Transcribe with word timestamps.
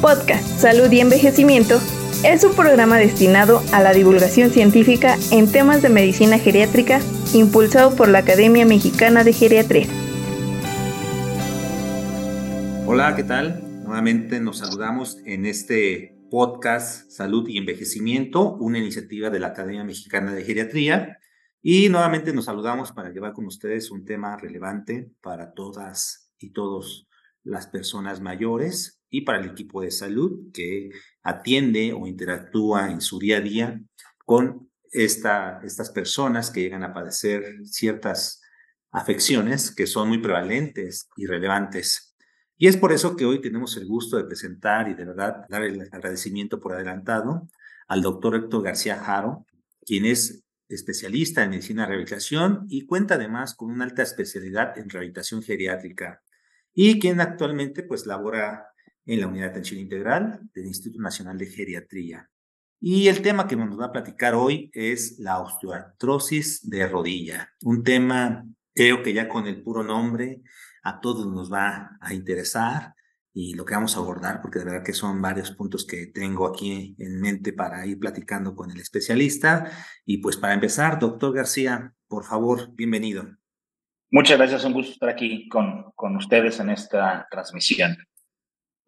Podcast 0.00 0.60
Salud 0.60 0.92
y 0.92 1.00
Envejecimiento 1.00 1.80
es 2.24 2.44
un 2.44 2.54
programa 2.54 2.98
destinado 2.98 3.62
a 3.72 3.82
la 3.82 3.92
divulgación 3.92 4.50
científica 4.50 5.16
en 5.32 5.50
temas 5.50 5.82
de 5.82 5.88
medicina 5.88 6.38
geriátrica 6.38 7.00
impulsado 7.34 7.96
por 7.96 8.08
la 8.08 8.20
Academia 8.20 8.64
Mexicana 8.64 9.24
de 9.24 9.32
Geriatría. 9.32 9.86
Hola, 12.86 13.16
¿qué 13.16 13.24
tal? 13.24 13.60
Nuevamente 13.84 14.40
nos 14.40 14.58
saludamos 14.58 15.18
en 15.24 15.46
este 15.46 16.16
podcast 16.30 17.10
Salud 17.10 17.48
y 17.48 17.58
Envejecimiento, 17.58 18.54
una 18.54 18.78
iniciativa 18.78 19.30
de 19.30 19.40
la 19.40 19.48
Academia 19.48 19.82
Mexicana 19.82 20.32
de 20.32 20.44
Geriatría. 20.44 21.18
Y 21.60 21.88
nuevamente 21.88 22.32
nos 22.32 22.44
saludamos 22.44 22.92
para 22.92 23.10
llevar 23.10 23.32
con 23.32 23.46
ustedes 23.46 23.90
un 23.90 24.04
tema 24.04 24.36
relevante 24.36 25.10
para 25.20 25.54
todas 25.54 26.30
y 26.38 26.52
todos 26.52 27.08
las 27.42 27.66
personas 27.66 28.20
mayores 28.20 28.97
y 29.10 29.22
para 29.22 29.40
el 29.40 29.50
equipo 29.50 29.82
de 29.82 29.90
salud 29.90 30.50
que 30.52 30.90
atiende 31.22 31.92
o 31.92 32.06
interactúa 32.06 32.90
en 32.90 33.00
su 33.00 33.18
día 33.18 33.38
a 33.38 33.40
día 33.40 33.80
con 34.24 34.70
esta, 34.90 35.60
estas 35.64 35.90
personas 35.90 36.50
que 36.50 36.62
llegan 36.62 36.82
a 36.82 36.92
padecer 36.92 37.56
ciertas 37.64 38.42
afecciones 38.90 39.70
que 39.70 39.86
son 39.86 40.08
muy 40.08 40.18
prevalentes 40.18 41.08
y 41.16 41.26
relevantes. 41.26 42.16
Y 42.56 42.66
es 42.66 42.76
por 42.76 42.92
eso 42.92 43.16
que 43.16 43.24
hoy 43.24 43.40
tenemos 43.40 43.76
el 43.76 43.86
gusto 43.86 44.16
de 44.16 44.24
presentar 44.24 44.88
y 44.88 44.94
de 44.94 45.04
verdad 45.04 45.44
dar 45.48 45.62
el 45.62 45.80
agradecimiento 45.92 46.58
por 46.60 46.72
adelantado 46.72 47.48
al 47.86 48.02
doctor 48.02 48.34
Héctor 48.34 48.64
García 48.64 48.96
Jaro, 48.96 49.46
quien 49.84 50.04
es 50.04 50.44
especialista 50.68 51.42
en 51.42 51.50
medicina 51.50 51.82
de 51.82 51.88
rehabilitación 51.88 52.66
y 52.68 52.84
cuenta 52.86 53.14
además 53.14 53.54
con 53.54 53.70
una 53.70 53.84
alta 53.84 54.02
especialidad 54.02 54.76
en 54.76 54.90
rehabilitación 54.90 55.42
geriátrica 55.42 56.22
y 56.74 56.98
quien 57.00 57.20
actualmente 57.20 57.82
pues 57.82 58.06
labora 58.06 58.66
en 59.08 59.20
la 59.20 59.26
Unidad 59.26 59.46
de 59.46 59.50
Atención 59.50 59.80
Integral 59.80 60.40
del 60.54 60.66
Instituto 60.66 61.00
Nacional 61.00 61.38
de 61.38 61.46
Geriatría. 61.46 62.30
Y 62.78 63.08
el 63.08 63.22
tema 63.22 63.48
que 63.48 63.56
nos 63.56 63.80
va 63.80 63.86
a 63.86 63.92
platicar 63.92 64.34
hoy 64.34 64.70
es 64.72 65.18
la 65.18 65.40
osteoartrosis 65.40 66.68
de 66.68 66.86
rodilla, 66.86 67.50
un 67.62 67.82
tema 67.82 68.44
creo 68.78 69.02
que 69.02 69.12
ya 69.12 69.28
con 69.28 69.48
el 69.48 69.60
puro 69.60 69.82
nombre 69.82 70.42
a 70.84 71.00
todos 71.00 71.26
nos 71.26 71.52
va 71.52 71.98
a 72.00 72.14
interesar 72.14 72.94
y 73.34 73.54
lo 73.54 73.64
que 73.64 73.74
vamos 73.74 73.96
a 73.96 74.00
abordar, 74.00 74.40
porque 74.40 74.60
de 74.60 74.66
verdad 74.66 74.84
que 74.84 74.92
son 74.92 75.20
varios 75.20 75.50
puntos 75.50 75.84
que 75.84 76.06
tengo 76.06 76.46
aquí 76.46 76.94
en 76.98 77.20
mente 77.20 77.52
para 77.52 77.84
ir 77.86 77.98
platicando 77.98 78.54
con 78.54 78.70
el 78.70 78.80
especialista. 78.80 79.70
Y 80.04 80.18
pues 80.18 80.36
para 80.36 80.54
empezar, 80.54 80.98
doctor 80.98 81.34
García, 81.34 81.92
por 82.06 82.24
favor, 82.24 82.72
bienvenido. 82.74 83.26
Muchas 84.10 84.38
gracias, 84.38 84.64
un 84.64 84.72
gusto 84.72 84.92
estar 84.92 85.08
aquí 85.08 85.48
con, 85.48 85.92
con 85.94 86.16
ustedes 86.16 86.60
en 86.60 86.70
esta 86.70 87.26
transmisión. 87.30 87.96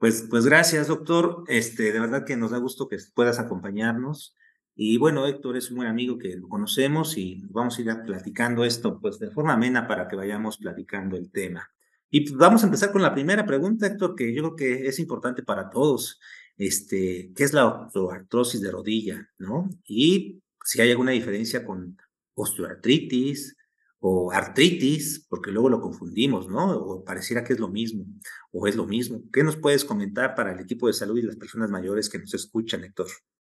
Pues, 0.00 0.26
pues 0.30 0.46
gracias, 0.46 0.88
doctor. 0.88 1.44
Este, 1.46 1.92
de 1.92 2.00
verdad 2.00 2.24
que 2.24 2.34
nos 2.34 2.52
da 2.52 2.58
gusto 2.58 2.88
que 2.88 2.96
puedas 3.14 3.38
acompañarnos. 3.38 4.34
Y 4.74 4.96
bueno, 4.96 5.26
Héctor 5.26 5.58
es 5.58 5.70
un 5.70 5.76
buen 5.76 5.88
amigo 5.88 6.16
que 6.16 6.36
lo 6.36 6.48
conocemos 6.48 7.18
y 7.18 7.44
vamos 7.50 7.76
a 7.76 7.82
ir 7.82 7.94
platicando 8.06 8.64
esto 8.64 8.98
pues 8.98 9.18
de 9.18 9.30
forma 9.30 9.52
amena 9.52 9.86
para 9.86 10.08
que 10.08 10.16
vayamos 10.16 10.56
platicando 10.56 11.18
el 11.18 11.30
tema. 11.30 11.68
Y 12.08 12.22
pues, 12.22 12.34
vamos 12.34 12.62
a 12.62 12.66
empezar 12.66 12.92
con 12.92 13.02
la 13.02 13.12
primera 13.12 13.44
pregunta, 13.44 13.86
Héctor, 13.86 14.14
que 14.16 14.32
yo 14.32 14.42
creo 14.42 14.56
que 14.56 14.86
es 14.86 14.98
importante 15.00 15.42
para 15.42 15.68
todos. 15.68 16.18
Este, 16.56 17.30
¿qué 17.36 17.44
es 17.44 17.52
la 17.52 17.66
osteoartrosis 17.66 18.62
de 18.62 18.70
rodilla, 18.70 19.28
no? 19.36 19.68
Y 19.84 20.42
si 20.64 20.80
hay 20.80 20.92
alguna 20.92 21.10
diferencia 21.10 21.62
con 21.62 21.98
osteoartritis, 22.32 23.54
o 24.00 24.32
artritis, 24.32 25.26
porque 25.28 25.52
luego 25.52 25.68
lo 25.68 25.80
confundimos, 25.80 26.48
¿no? 26.48 26.70
O 26.70 27.04
pareciera 27.04 27.44
que 27.44 27.52
es 27.52 27.60
lo 27.60 27.68
mismo, 27.68 28.06
o 28.50 28.66
es 28.66 28.74
lo 28.74 28.86
mismo. 28.86 29.22
¿Qué 29.32 29.44
nos 29.44 29.56
puedes 29.56 29.84
comentar 29.84 30.34
para 30.34 30.52
el 30.52 30.60
equipo 30.60 30.86
de 30.86 30.94
salud 30.94 31.18
y 31.18 31.22
las 31.22 31.36
personas 31.36 31.70
mayores 31.70 32.08
que 32.08 32.18
nos 32.18 32.32
escuchan, 32.32 32.82
Héctor? 32.82 33.08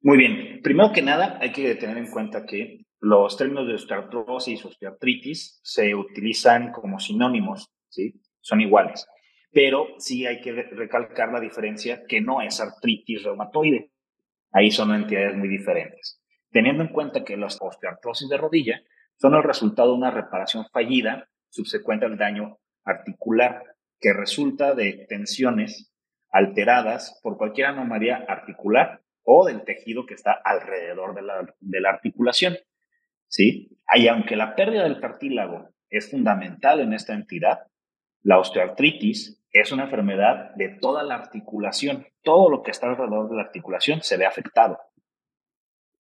Muy 0.03 0.17
bien. 0.17 0.61
Primero 0.63 0.93
que 0.93 1.03
nada, 1.03 1.39
hay 1.43 1.53
que 1.53 1.75
tener 1.75 1.99
en 1.99 2.11
cuenta 2.11 2.47
que 2.47 2.87
los 3.01 3.37
términos 3.37 3.67
de 3.67 3.75
osteoartrosis 3.75 4.65
o 4.65 4.69
osteoartritis 4.69 5.61
se 5.63 5.95
utilizan 5.95 6.73
como 6.73 6.99
sinónimos, 6.99 7.71
¿sí? 7.91 8.15
Son 8.41 8.63
iguales. 8.63 9.07
Pero 9.53 9.89
sí 9.99 10.27
hay 10.27 10.41
que 10.41 10.53
recalcar 10.53 11.33
la 11.33 11.41
diferencia 11.41 12.03
que 12.09 12.23
no 12.23 12.41
es 12.41 12.61
artritis 12.61 13.25
reumatoide. 13.25 13.91
Ahí 14.53 14.71
son 14.71 14.95
entidades 14.95 15.37
muy 15.37 15.49
diferentes. 15.49 16.23
Teniendo 16.51 16.83
en 16.83 16.93
cuenta 16.93 17.25
que 17.25 17.37
la 17.37 17.47
osteoartrosis 17.47 18.29
de 18.29 18.39
rodilla 18.39 18.83
son 19.21 19.35
el 19.35 19.43
resultado 19.43 19.91
de 19.91 19.99
una 19.99 20.11
reparación 20.11 20.65
fallida 20.73 21.29
subsecuente 21.51 22.07
al 22.07 22.17
daño 22.17 22.59
articular 22.85 23.65
que 24.01 24.15
resulta 24.15 24.75
de 24.75 25.05
tensiones 25.09 25.93
alteradas 26.31 27.21
por 27.23 27.37
cualquier 27.37 27.67
anomalía 27.67 28.25
articular 28.27 29.03
o 29.23 29.47
del 29.47 29.63
tejido 29.65 30.07
que 30.07 30.15
está 30.15 30.33
alrededor 30.33 31.15
de 31.15 31.23
la, 31.23 31.55
de 31.61 31.81
la 31.81 31.91
articulación. 31.91 32.57
¿Sí? 33.29 33.79
Y 33.95 34.09
aunque 34.09 34.37
la 34.37 34.57
pérdida 34.57 34.85
del 34.85 35.01
cartílago 35.01 35.69
es 35.91 36.11
fundamental 36.11 36.81
en 36.81 36.95
esta 36.95 37.13
entidad, 37.13 37.67
la 38.23 38.39
osteoartritis 38.39 39.45
es 39.53 39.73
una 39.73 39.85
enfermedad 39.85 40.55
de 40.55 40.71
toda 40.81 41.03
la 41.03 41.17
articulación. 41.17 42.07
Todo 42.23 42.49
lo 42.49 42.63
que 42.63 42.71
está 42.71 42.89
alrededor 42.89 43.29
de 43.29 43.37
la 43.37 43.43
articulación 43.43 44.01
se 44.01 44.17
ve 44.17 44.25
afectado. 44.25 44.79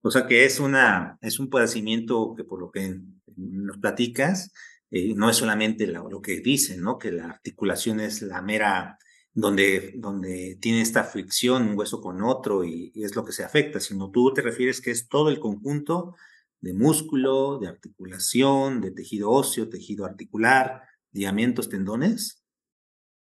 O 0.03 0.11
sea 0.11 0.27
que 0.27 0.45
es, 0.45 0.61
una, 0.61 1.19
es 1.21 1.39
un 1.39 1.51
padecimiento 1.51 2.35
que 2.37 2.45
por 2.45 2.61
lo 2.61 2.71
que 2.71 3.01
nos 3.37 3.79
platicas, 3.79 4.53
eh, 4.91 5.15
no 5.15 5.31
es 5.31 5.37
solamente 5.37 5.87
lo, 5.87 6.21
que 6.21 6.41
dicen, 6.41 6.83
¿no? 6.83 6.99
Que 6.99 7.13
la 7.13 7.27
articulación 7.27 8.01
es 8.01 8.23
la 8.23 8.43
mera, 8.43 8.99
donde, 9.33 9.93
donde 9.97 10.59
tiene 10.61 10.81
esta 10.81 11.05
fricción 11.05 11.69
un 11.69 11.79
hueso 11.79 12.01
con 12.01 12.23
otro 12.23 12.65
y, 12.65 12.93
es 12.97 13.15
lo 13.15 13.25
que 13.25 13.33
se 13.33 13.45
afecta, 13.45 13.79
sino 13.79 14.11
tú 14.11 14.33
te 14.35 14.43
refieres 14.43 14.81
que 14.81 14.91
es 14.91 15.09
todo 15.09 15.29
el 15.29 15.39
conjunto 15.39 16.17
de 16.61 16.75
músculo, 16.75 17.59
de 17.59 17.69
articulación, 17.69 18.81
de 18.81 18.91
tejido 18.91 19.31
óseo, 19.31 19.69
tejido 19.69 20.05
articular, 20.05 20.83
ligamentos, 21.13 21.69
tendones. 21.69 22.45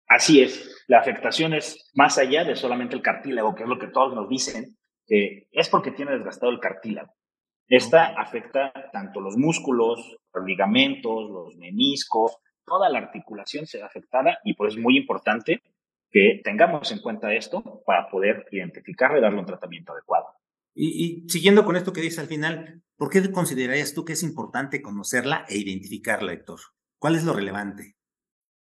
Así 0.07 0.41
es, 0.41 0.85
la 0.87 1.01
afectación 1.01 1.53
es 1.53 1.91
más 1.95 2.17
allá 2.17 2.45
de 2.45 2.57
solamente 2.57 2.97
el 2.97 3.03
cartílago, 3.03 3.55
que 3.55 3.65
es 3.65 3.69
lo 3.69 3.79
que 3.79 3.89
todos 3.89 4.15
nos 4.15 4.29
dicen, 4.29 4.78
es 5.09 5.69
porque 5.69 5.91
tiene 5.91 6.13
desgastado 6.13 6.53
el 6.53 6.61
cartílago. 6.61 7.13
Esta 7.69 8.07
afecta 8.07 8.73
tanto 8.93 9.21
los 9.21 9.37
músculos, 9.37 10.19
los 10.33 10.45
ligamentos, 10.45 11.31
los 11.31 11.57
meniscos, 11.57 12.39
toda 12.65 12.89
la 12.89 12.99
articulación 12.99 13.67
se 13.67 13.79
ve 13.79 13.85
afectada 13.85 14.39
y 14.45 14.55
por 14.55 14.69
eso 14.69 14.79
es 14.79 14.85
muy 14.85 14.97
importante 14.97 15.63
que 16.11 16.41
tengamos 16.43 16.91
en 16.93 17.01
cuenta 17.01 17.35
esto 17.35 17.83
para 17.85 18.09
poder 18.09 18.47
identificarlo 18.51 19.19
y 19.19 19.21
darle 19.21 19.41
un 19.41 19.47
tratamiento 19.47 19.93
adecuado. 19.93 20.27
Y, 20.75 21.25
y, 21.25 21.29
siguiendo 21.29 21.65
con 21.65 21.77
esto 21.77 21.93
que 21.93 22.01
dice 22.01 22.21
al 22.21 22.29
final, 22.29 22.83
¿por 22.97 23.11
qué 23.11 23.31
considerarías 23.31 23.95
tú 23.95 24.05
que 24.05 24.13
es 24.13 24.23
importante 24.23 24.81
conocerla 24.81 25.45
e 25.49 25.59
identificarla, 25.59 26.33
Héctor? 26.33 26.61
¿Cuál 26.99 27.17
es 27.17 27.25
lo 27.25 27.33
relevante? 27.33 27.97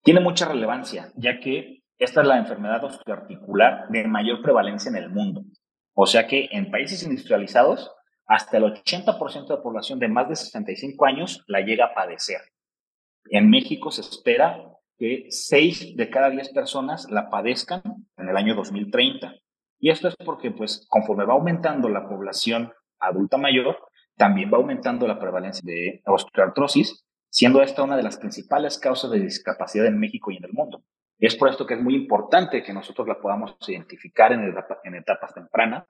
Tiene 0.03 0.19
mucha 0.19 0.47
relevancia, 0.47 1.11
ya 1.15 1.39
que 1.39 1.83
esta 1.97 2.21
es 2.21 2.27
la 2.27 2.37
enfermedad 2.37 2.83
osteoarticular 2.83 3.89
de 3.89 4.07
mayor 4.07 4.41
prevalencia 4.41 4.89
en 4.89 4.97
el 4.97 5.09
mundo. 5.09 5.43
O 5.95 6.05
sea 6.05 6.27
que 6.27 6.49
en 6.51 6.69
países 6.69 7.03
industrializados, 7.03 7.91
hasta 8.27 8.57
el 8.57 8.63
80% 8.63 9.47
de 9.47 9.55
la 9.55 9.63
población 9.63 9.97
de 9.99 10.09
más 10.09 10.27
de 10.27 10.35
65 10.35 11.05
años 11.05 11.43
la 11.47 11.61
llega 11.61 11.85
a 11.85 11.93
padecer. 11.93 12.41
En 13.29 13.49
México 13.49 13.91
se 13.91 14.01
espera 14.01 14.61
que 14.97 15.27
6 15.29 15.95
de 15.95 16.09
cada 16.09 16.29
10 16.29 16.49
personas 16.49 17.09
la 17.09 17.29
padezcan 17.29 17.81
en 18.17 18.29
el 18.29 18.35
año 18.35 18.55
2030. 18.55 19.35
Y 19.79 19.89
esto 19.89 20.09
es 20.09 20.15
porque, 20.17 20.51
pues, 20.51 20.85
conforme 20.89 21.25
va 21.25 21.33
aumentando 21.33 21.89
la 21.89 22.07
población 22.07 22.73
adulta 22.99 23.37
mayor, 23.37 23.77
también 24.17 24.51
va 24.51 24.57
aumentando 24.57 25.07
la 25.07 25.19
prevalencia 25.19 25.61
de 25.65 26.01
osteoartrosis, 26.05 27.05
siendo 27.29 27.61
esta 27.61 27.83
una 27.83 27.97
de 27.97 28.03
las 28.03 28.17
principales 28.17 28.79
causas 28.79 29.11
de 29.11 29.19
discapacidad 29.19 29.85
en 29.85 29.99
México 29.99 30.31
y 30.31 30.37
en 30.37 30.45
el 30.45 30.53
mundo. 30.53 30.83
Es 31.17 31.35
por 31.35 31.49
esto 31.49 31.65
que 31.65 31.75
es 31.75 31.81
muy 31.81 31.95
importante 31.95 32.63
que 32.63 32.73
nosotros 32.73 33.07
la 33.07 33.19
podamos 33.19 33.55
identificar 33.67 34.33
en, 34.33 34.53
en 34.83 34.95
etapas 34.95 35.33
tempranas 35.33 35.85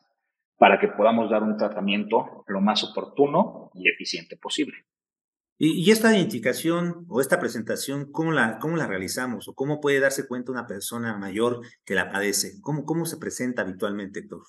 para 0.58 0.80
que 0.80 0.88
podamos 0.88 1.30
dar 1.30 1.44
un 1.44 1.58
tratamiento 1.58 2.44
lo 2.48 2.62
más 2.62 2.84
oportuno 2.84 3.72
y 3.74 3.90
eficiente 3.90 4.38
posible. 4.38 4.86
¿Y, 5.58 5.90
esta 5.90 6.14
identificación 6.14 7.06
o 7.08 7.22
esta 7.22 7.40
presentación, 7.40 8.12
¿cómo 8.12 8.34
la, 8.34 8.60
cómo 8.60 8.76
la 8.76 8.88
realizamos? 8.88 9.48
¿O 9.48 9.54
cómo 9.54 9.80
puede 9.80 10.02
darse 10.02 10.28
cuenta 10.28 10.52
una 10.52 10.68
persona 10.68 11.18
mayor 11.18 11.62
que 11.86 11.96
la 11.96 12.12
padece? 12.12 12.60
¿Cómo, 12.62 12.84
cómo 12.84 13.06
se 13.06 13.18
presenta 13.18 13.62
habitualmente, 13.62 14.20
Héctor? 14.20 14.42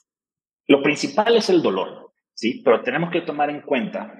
Lo 0.66 0.82
principal 0.82 1.36
es 1.36 1.48
el 1.48 1.62
dolor, 1.62 2.12
¿sí? 2.34 2.60
Pero 2.64 2.82
tenemos 2.82 3.12
que 3.12 3.20
tomar 3.20 3.50
en 3.50 3.60
cuenta 3.60 4.14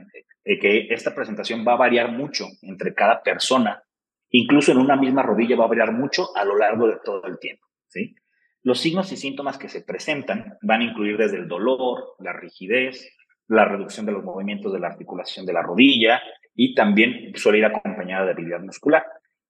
que 0.45 0.87
esta 0.91 1.13
presentación 1.13 1.65
va 1.67 1.73
a 1.73 1.77
variar 1.77 2.13
mucho 2.13 2.47
entre 2.63 2.95
cada 2.95 3.21
persona 3.21 3.83
Incluso 4.31 4.73
en 4.73 4.79
una 4.79 4.97
misma 4.97 5.23
rodilla 5.23 5.57
va 5.57 5.65
a 5.65 5.69
variar 5.69 5.93
mucho 5.93 6.37
a 6.37 6.45
lo 6.45 6.57
largo 6.57 6.89
de 6.89 6.97
todo 7.05 7.27
el 7.27 7.39
tiempo. 7.39 7.67
¿sí? 7.89 8.15
Los 8.63 8.81
signos 8.81 9.13
y 9.13 9.17
síntomas 9.17 9.59
que 9.59 9.69
se 9.69 9.83
presentan 9.83 10.59
van 10.63 10.81
a 10.81 10.85
incluir 10.85 11.17
desde 11.17 11.37
el 11.37 11.47
dolor, 11.47 12.17
la 12.19 12.33
rigidez, 12.33 13.17
la 13.49 13.65
reducción 13.65 14.07
de 14.07 14.13
los 14.13 14.25
movimientos 14.25 14.73
de 14.73 14.81
la 14.81 14.89
articulación 14.89 15.47
de 15.47 15.53
la 15.53 15.63
rodilla 15.63 16.21
y 16.55 16.75
también 16.75 17.33
suele 17.37 17.59
ir 17.59 17.65
acompañada 17.67 18.23
de 18.23 18.35
debilidad 18.35 18.61
muscular. 18.61 19.05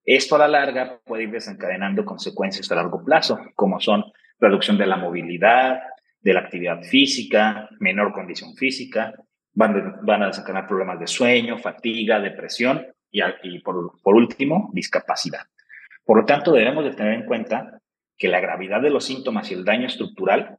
Esto 0.04 0.36
a 0.36 0.40
la 0.40 0.48
larga 0.48 1.00
puede 1.04 1.24
ir 1.24 1.30
desencadenando 1.30 2.04
consecuencias 2.04 2.70
a 2.70 2.74
largo 2.74 3.02
plazo, 3.02 3.40
como 3.54 3.80
son 3.80 4.04
reducción 4.38 4.76
de 4.76 4.86
la 4.86 4.96
movilidad, 4.96 5.80
de 6.20 6.34
la 6.34 6.40
actividad 6.40 6.82
física, 6.82 7.68
menor 7.80 8.12
condición 8.12 8.54
física, 8.54 9.14
van, 9.54 10.00
van 10.02 10.22
a 10.22 10.26
desencadenar 10.26 10.68
problemas 10.68 11.00
de 11.00 11.06
sueño, 11.06 11.58
fatiga, 11.58 12.20
depresión 12.20 12.86
y, 13.42 13.58
por, 13.60 14.00
último, 14.04 14.70
discapacidad. 14.72 15.46
Por 16.04 16.18
lo 16.18 16.24
tanto, 16.24 16.52
debemos 16.52 16.84
de 16.84 16.92
tener 16.92 17.14
en 17.14 17.26
cuenta 17.26 17.80
que 18.16 18.28
la 18.28 18.40
gravedad 18.40 18.80
de 18.80 18.90
los 18.90 19.04
síntomas 19.04 19.50
y 19.50 19.54
el 19.54 19.64
daño 19.64 19.86
estructural 19.86 20.58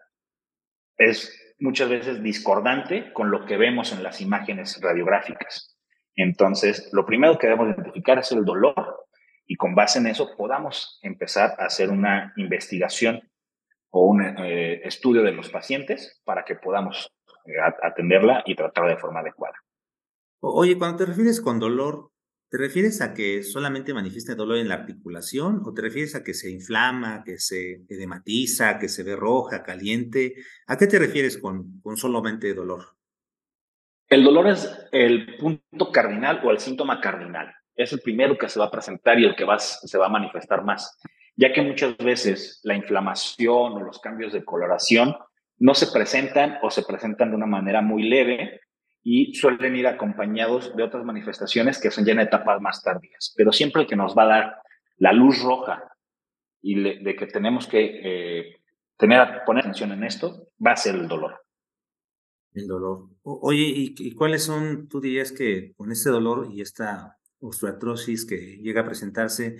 es 0.98 1.56
muchas 1.59 1.89
veces 1.89 2.21
discordante 2.21 3.12
con 3.13 3.31
lo 3.31 3.45
que 3.45 3.57
vemos 3.57 3.92
en 3.92 4.04
las 4.04 4.21
imágenes 4.21 4.80
radiográficas. 4.81 5.77
Entonces, 6.15 6.89
lo 6.94 7.06
primero 7.06 7.38
que 7.38 7.48
debemos 7.48 7.75
identificar 7.75 8.19
es 8.19 8.31
el 8.31 8.44
dolor 8.44 9.07
y 9.45 9.56
con 9.56 9.75
base 9.75 10.00
en 10.00 10.07
eso 10.07 10.36
podamos 10.36 11.00
empezar 11.01 11.56
a 11.59 11.65
hacer 11.65 11.89
una 11.89 12.33
investigación 12.36 13.21
o 13.92 14.06
un 14.06 14.21
eh, 14.21 14.81
estudio 14.83 15.24
de 15.24 15.31
los 15.31 15.50
pacientes 15.50 16.21
para 16.25 16.44
que 16.44 16.56
podamos 16.56 17.12
eh, 17.45 17.51
atenderla 17.81 18.44
y 18.45 18.56
tratarla 18.56 18.92
de 18.92 18.98
forma 18.98 19.21
adecuada. 19.21 19.56
Oye, 20.39 20.77
cuando 20.77 20.98
te 20.98 21.06
refieres 21.06 21.42
con 21.42 21.59
dolor, 21.59 22.12
¿te 22.49 22.57
refieres 22.57 23.01
a 23.01 23.13
que 23.13 23.44
solamente 23.44 23.94
manifieste 23.94 24.35
dolor 24.35 24.57
en 24.57 24.69
la 24.69 24.75
articulación 24.75 25.61
o 25.65 25.73
te 25.73 25.81
refieres 25.81 26.15
a 26.15 26.23
que 26.23 26.33
se 26.33 26.49
inflama, 26.49 27.23
que 27.25 27.39
se 27.39 27.83
edematiza, 27.89 28.79
que 28.79 28.89
se 28.89 29.03
ve 29.03 29.15
roja, 29.15 29.63
caliente? 29.63 30.35
¿A 30.67 30.77
qué 30.77 30.88
te 30.88 30.99
refieres 30.99 31.38
con, 31.38 31.81
con 31.81 31.97
solamente 31.97 32.53
dolor? 32.53 32.97
El 34.09 34.23
dolor 34.23 34.47
es 34.47 34.69
el 34.94 35.35
punto 35.38 35.91
cardinal 35.91 36.41
o 36.44 36.51
el 36.51 36.59
síntoma 36.59 37.01
cardinal. 37.01 37.53
Es 37.75 37.91
el 37.91 37.99
primero 37.99 38.38
que 38.38 38.47
se 38.47 38.59
va 38.59 38.65
a 38.65 38.71
presentar 38.71 39.19
y 39.19 39.25
el 39.25 39.35
que 39.35 39.45
se 39.59 39.97
va 39.97 40.05
a 40.05 40.09
manifestar 40.09 40.63
más, 40.63 40.97
ya 41.35 41.51
que 41.51 41.61
muchas 41.61 41.97
veces 41.97 42.61
la 42.63 42.75
inflamación 42.75 43.73
o 43.73 43.83
los 43.83 43.99
cambios 43.99 44.31
de 44.31 44.45
coloración 44.45 45.15
no 45.59 45.73
se 45.73 45.88
presentan 45.88 46.57
o 46.61 46.71
se 46.71 46.83
presentan 46.83 47.31
de 47.31 47.35
una 47.35 47.45
manera 47.45 47.81
muy 47.81 48.03
leve 48.03 48.61
y 49.09 49.33
suelen 49.33 49.74
ir 49.77 49.88
acompañados 49.88 50.75
de 50.75 50.83
otras 50.83 51.06
manifestaciones 51.06 51.80
que 51.80 51.92
son 51.92 52.04
ya 52.04 52.12
en 52.12 52.19
etapas 52.19 52.62
más 52.62 52.83
tardías. 52.83 53.33
Pero 53.38 53.54
siempre 53.54 53.88
que 53.88 53.95
nos 53.95 54.18
va 54.18 54.24
a 54.24 54.27
dar 54.27 54.62
la 54.98 55.13
luz 55.13 55.42
roja 55.42 55.81
y 56.62 56.75
de 56.75 57.15
que 57.15 57.25
tenemos 57.27 57.68
que 57.68 58.01
eh, 58.04 58.57
tener, 58.98 59.45
poner 59.45 59.62
atención 59.62 59.94
en 59.94 60.04
esto, 60.04 60.50
va 60.63 60.71
a 60.71 60.75
ser 60.75 60.95
el 60.95 61.07
dolor. 61.07 61.39
El 62.51 62.68
dolor. 62.68 63.07
oye, 63.24 63.94
¿y, 63.98 64.13
cuáles 64.13 64.44
son, 64.44 64.89
tú 64.89 65.00
dirías 65.00 65.31
que 65.31 65.71
con 65.77 65.89
este 65.89 66.09
dolor 66.09 66.50
y 66.51 66.59
esta 66.59 67.18
osteoartrosis 67.39 68.25
que 68.25 68.57
llega 68.57 68.81
a 68.81 68.86
presentarse, 68.86 69.56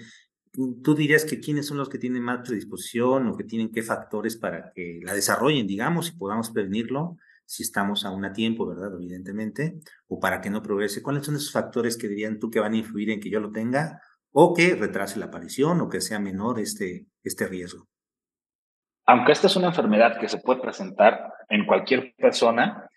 tú 0.51 0.94
dirías 0.94 1.23
que 1.23 1.39
quiénes 1.39 1.67
son 1.67 1.77
los 1.77 1.88
que 1.88 1.99
tienen 1.99 2.21
más 2.21 2.45
predisposición 2.45 3.29
o 3.29 3.38
que 3.38 3.45
tienen 3.45 3.71
qué 3.71 3.81
factores 3.81 4.35
para 4.35 4.73
que 4.73 4.99
la 5.03 5.13
desarrollen, 5.13 5.67
digamos, 5.67 6.09
y 6.09 6.17
podamos 6.17 6.49
prevenirlo 6.49 7.17
si 7.47 7.63
estamos 7.63 8.05
aún 8.05 8.25
a 8.25 8.33
tiempo, 8.33 8.67
¿verdad? 8.67 8.91
Evidentemente, 8.94 9.79
o 10.07 10.19
para 10.19 10.41
que 10.41 10.49
no 10.49 10.61
progrese. 10.61 11.01
¿Cuáles 11.01 11.25
son 11.25 11.35
esos 11.35 11.53
factores 11.53 11.97
que 11.97 12.09
dirían 12.09 12.39
tú 12.39 12.51
que 12.51 12.59
van 12.59 12.73
a 12.73 12.77
influir 12.77 13.09
en 13.09 13.21
que 13.21 13.29
yo 13.29 13.39
lo 13.39 13.51
tenga 13.51 14.01
o 14.31 14.53
que 14.53 14.75
retrase 14.75 15.17
la 15.17 15.27
aparición 15.27 15.79
o 15.79 15.89
que 15.89 16.01
sea 16.01 16.19
menor 16.19 16.59
este, 16.59 17.05
este 17.23 17.47
riesgo? 17.47 17.88
Aunque 19.05 19.31
esta 19.31 19.47
es 19.47 19.55
una 19.55 19.67
enfermedad 19.67 20.19
que 20.19 20.27
se 20.27 20.39
puede 20.39 20.61
presentar 20.61 21.33
en 21.47 21.65
cualquier 21.65 22.13
persona, 22.17 22.89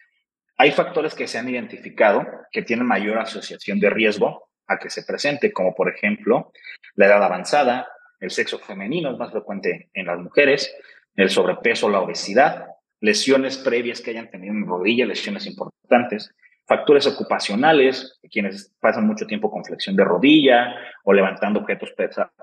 hay 0.59 0.73
factores 0.73 1.15
que 1.15 1.29
se 1.29 1.39
han 1.39 1.49
identificado 1.49 2.27
que 2.51 2.63
tienen 2.63 2.87
mayor 2.87 3.19
asociación 3.19 3.79
de 3.79 3.89
riesgo 3.89 4.49
a 4.67 4.79
que 4.79 4.91
se 4.91 5.05
presente, 5.05 5.53
como 5.53 5.77
por 5.77 5.89
ejemplo 5.89 6.53
la 6.97 7.07
edad 7.07 7.23
avanzada, 7.23 7.87
el 8.19 8.33
sexo 8.33 8.59
femenino 8.59 9.13
es 9.13 9.19
más 9.19 9.31
frecuente 9.31 9.91
en 9.95 10.07
las 10.07 10.19
mujeres, 10.19 10.75
el 11.15 11.31
sobrepeso, 11.31 11.89
la 11.89 12.01
obesidad, 12.01 12.67
lesiones 13.01 13.59
previas 13.59 14.01
que 14.01 14.11
hayan 14.11 14.31
tenido 14.31 14.53
en 14.53 14.67
rodilla, 14.67 15.07
lesiones 15.07 15.47
importantes, 15.47 16.35
factores 16.67 17.07
ocupacionales, 17.07 18.21
quienes 18.31 18.73
pasan 18.81 19.07
mucho 19.07 19.27
tiempo 19.27 19.51
con 19.51 19.65
flexión 19.65 19.97
de 19.97 20.05
rodilla 20.05 20.75
o 21.05 21.13
levantando 21.13 21.61
objetos 21.61 21.93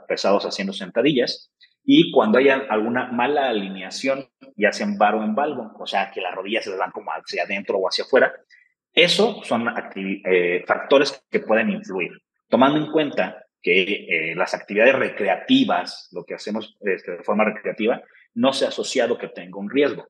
pesados 0.07 0.45
haciendo 0.45 0.74
sentadillas, 0.74 1.51
y 1.89 2.12
cuando 2.12 2.38
haya 2.38 2.65
alguna 2.69 3.07
mala 3.13 3.48
alineación, 3.48 4.27
ya 4.57 4.74
sea 4.74 4.86
en 4.86 4.98
bar 4.98 5.15
o 5.15 5.24
en 5.24 5.36
valgo, 5.36 5.71
o 5.80 5.88
sea, 5.88 6.12
que 6.12 6.19
las 6.19 6.36
rodillas 6.36 6.65
se 6.65 6.75
van 6.75 6.92
como 6.92 7.12
hacia 7.12 7.44
adentro 7.44 7.77
o 7.77 7.88
hacia 7.88 8.04
afuera, 8.04 8.33
eso 8.94 9.42
son 9.44 9.68
eh, 9.95 10.65
factores 10.68 11.24
que 11.31 11.39
pueden 11.39 11.69
influir, 11.69 12.12
tomando 12.50 12.77
en 12.77 12.92
cuenta 12.92 13.45
que 13.62 13.83
eh, 13.83 14.36
las 14.36 14.54
actividades 14.54 14.95
recreativas, 14.95 16.09
lo 16.12 16.25
que 16.25 16.33
hacemos 16.33 16.75
este, 16.81 17.18
de 17.18 17.24
forma 17.24 17.45
recreativa, 17.45 18.01
no 18.33 18.51
se 18.51 18.65
ha 18.65 18.68
asociado 18.69 19.18
que 19.18 19.30
tenga 19.30 19.57
un 19.57 19.69
riesgo. 19.69 20.07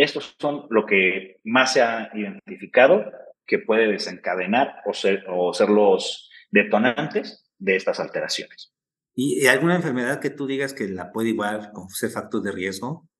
Estos 0.00 0.34
son 0.38 0.66
lo 0.70 0.86
que 0.86 1.40
más 1.44 1.74
se 1.74 1.82
ha 1.82 2.10
identificado 2.14 3.04
que 3.46 3.58
puede 3.58 3.86
desencadenar 3.86 4.76
o 4.86 4.94
ser, 4.94 5.26
o 5.28 5.52
ser 5.52 5.68
los 5.68 6.30
detonantes 6.50 7.44
de 7.58 7.76
estas 7.76 8.00
alteraciones. 8.00 8.72
¿Y 9.14 9.46
alguna 9.46 9.76
enfermedad 9.76 10.18
que 10.18 10.30
tú 10.30 10.46
digas 10.46 10.72
que 10.72 10.88
la 10.88 11.12
puede 11.12 11.28
igual 11.28 11.70
ser 11.90 12.08
factor 12.08 12.40
de 12.40 12.50
riesgo? 12.50 13.10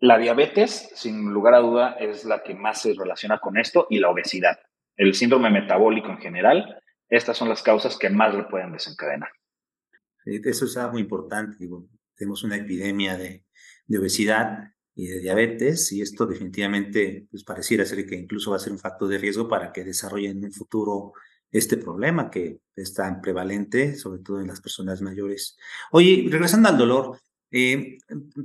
La 0.00 0.18
diabetes, 0.18 0.90
sin 0.96 1.32
lugar 1.32 1.54
a 1.54 1.60
duda, 1.60 1.92
es 1.98 2.26
la 2.26 2.42
que 2.42 2.54
más 2.54 2.82
se 2.82 2.92
relaciona 2.92 3.38
con 3.38 3.56
esto 3.56 3.86
y 3.88 4.00
la 4.00 4.10
obesidad. 4.10 4.58
El 4.98 5.14
síndrome 5.14 5.48
metabólico 5.48 6.10
en 6.10 6.18
general, 6.18 6.78
estas 7.08 7.38
son 7.38 7.48
las 7.48 7.62
causas 7.62 7.96
que 7.96 8.10
más 8.10 8.34
le 8.34 8.44
pueden 8.44 8.72
desencadenar. 8.72 9.30
Eso 10.26 10.66
es 10.66 10.76
algo 10.76 10.92
muy 10.92 11.00
importante. 11.00 11.56
Digo, 11.58 11.88
tenemos 12.16 12.44
una 12.44 12.56
epidemia 12.56 13.16
de, 13.16 13.46
de 13.86 13.98
obesidad 13.98 14.74
y 15.00 15.06
de 15.06 15.20
diabetes 15.20 15.92
y 15.92 16.02
esto 16.02 16.26
definitivamente 16.26 17.26
pues, 17.30 17.42
pareciera 17.42 17.86
ser 17.86 18.04
que 18.04 18.16
incluso 18.16 18.50
va 18.50 18.58
a 18.58 18.60
ser 18.60 18.72
un 18.72 18.78
factor 18.78 19.08
de 19.08 19.16
riesgo 19.16 19.48
para 19.48 19.72
que 19.72 19.82
desarrollen 19.82 20.38
en 20.38 20.44
un 20.44 20.52
futuro 20.52 21.14
este 21.50 21.78
problema 21.78 22.30
que 22.30 22.60
es 22.76 22.92
tan 22.92 23.22
prevalente, 23.22 23.96
sobre 23.96 24.22
todo 24.22 24.40
en 24.40 24.48
las 24.48 24.60
personas 24.60 25.00
mayores. 25.00 25.56
Oye, 25.90 26.26
regresando 26.30 26.68
al 26.68 26.76
dolor, 26.76 27.18
eh, 27.50 27.96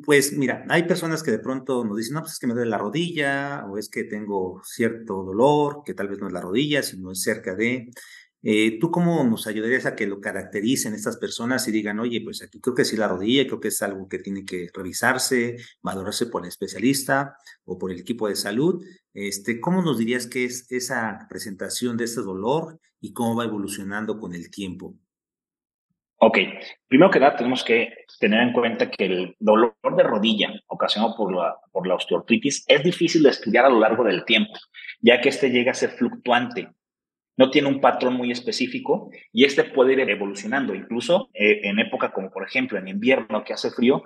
pues 0.06 0.32
mira, 0.32 0.66
hay 0.70 0.84
personas 0.84 1.22
que 1.24 1.32
de 1.32 1.40
pronto 1.40 1.84
nos 1.84 1.98
dicen, 1.98 2.16
no, 2.16 2.22
pues 2.22 2.34
es 2.34 2.40
que 2.40 2.48
me 2.48 2.54
duele 2.54 2.70
la 2.70 2.78
rodilla, 2.78 3.66
o 3.70 3.78
es 3.78 3.90
que 3.90 4.06
tengo 4.06 4.62
cierto 4.64 5.24
dolor, 5.24 5.82
que 5.86 5.94
tal 5.94 6.08
vez 6.08 6.20
no 6.20 6.28
es 6.28 6.34
la 6.34 6.42
rodilla, 6.42 6.82
sino 6.82 7.12
es 7.12 7.22
cerca 7.22 7.54
de, 7.54 7.92
eh, 8.48 8.78
¿Tú 8.80 8.92
cómo 8.92 9.24
nos 9.24 9.48
ayudarías 9.48 9.88
a 9.88 9.96
que 9.96 10.06
lo 10.06 10.22
caractericen 10.22 10.94
estas 10.94 11.18
personas 11.18 11.68
y 11.68 11.72
digan, 11.72 12.00
oye, 12.00 12.22
pues 12.22 12.44
aquí 12.44 12.62
creo 12.62 12.76
que 12.76 12.86
sí 12.86 12.96
la 12.96 13.08
rodilla, 13.08 13.48
creo 13.48 13.60
que 13.60 13.70
es 13.70 13.82
algo 13.82 14.08
que 14.08 14.20
tiene 14.20 14.46
que 14.46 14.68
revisarse, 14.72 15.58
valorarse 15.82 16.28
por 16.28 16.44
el 16.44 16.50
especialista 16.50 17.38
o 17.64 17.80
por 17.80 17.92
el 17.92 18.00
equipo 18.00 18.30
de 18.30 18.36
salud? 18.36 18.86
Este, 19.16 19.60
¿Cómo 19.60 19.82
nos 19.82 19.98
dirías 19.98 20.28
que 20.28 20.46
es 20.46 20.72
esa 20.72 21.26
presentación 21.28 21.98
de 21.98 22.04
este 22.04 22.22
dolor 22.22 22.80
y 23.02 23.14
cómo 23.14 23.36
va 23.36 23.46
evolucionando 23.46 24.20
con 24.20 24.36
el 24.36 24.52
tiempo? 24.52 24.94
Ok, 26.18 26.38
primero 26.88 27.10
que 27.10 27.20
nada 27.20 27.38
tenemos 27.38 27.64
que 27.64 27.90
tener 28.20 28.44
en 28.44 28.54
cuenta 28.54 28.92
que 28.92 29.06
el 29.06 29.36
dolor 29.40 29.74
de 29.98 30.04
rodilla 30.04 30.54
ocasionado 30.68 31.16
por 31.18 31.36
la, 31.36 31.56
por 31.72 31.88
la 31.88 31.96
osteoartritis 31.96 32.64
es 32.68 32.84
difícil 32.84 33.24
de 33.24 33.30
estudiar 33.30 33.66
a 33.66 33.70
lo 33.70 33.80
largo 33.80 34.04
del 34.04 34.24
tiempo, 34.24 34.54
ya 35.02 35.20
que 35.20 35.30
este 35.30 35.50
llega 35.50 35.72
a 35.72 35.74
ser 35.74 35.90
fluctuante 35.90 36.70
no 37.38 37.50
tiene 37.50 37.68
un 37.68 37.82
patrón 37.82 38.16
muy 38.16 38.32
específico 38.32 39.10
y 39.32 39.46
este 39.46 39.64
puede 39.64 39.94
ir 39.94 40.00
evolucionando. 40.00 40.74
Incluso 40.74 41.30
eh, 41.34 41.62
en 41.64 41.80
época 41.80 42.12
como 42.12 42.32
por 42.32 42.46
ejemplo 42.46 42.78
en 42.78 42.88
invierno 42.88 43.44
que 43.44 43.54
hace 43.54 43.72
frío, 43.72 44.04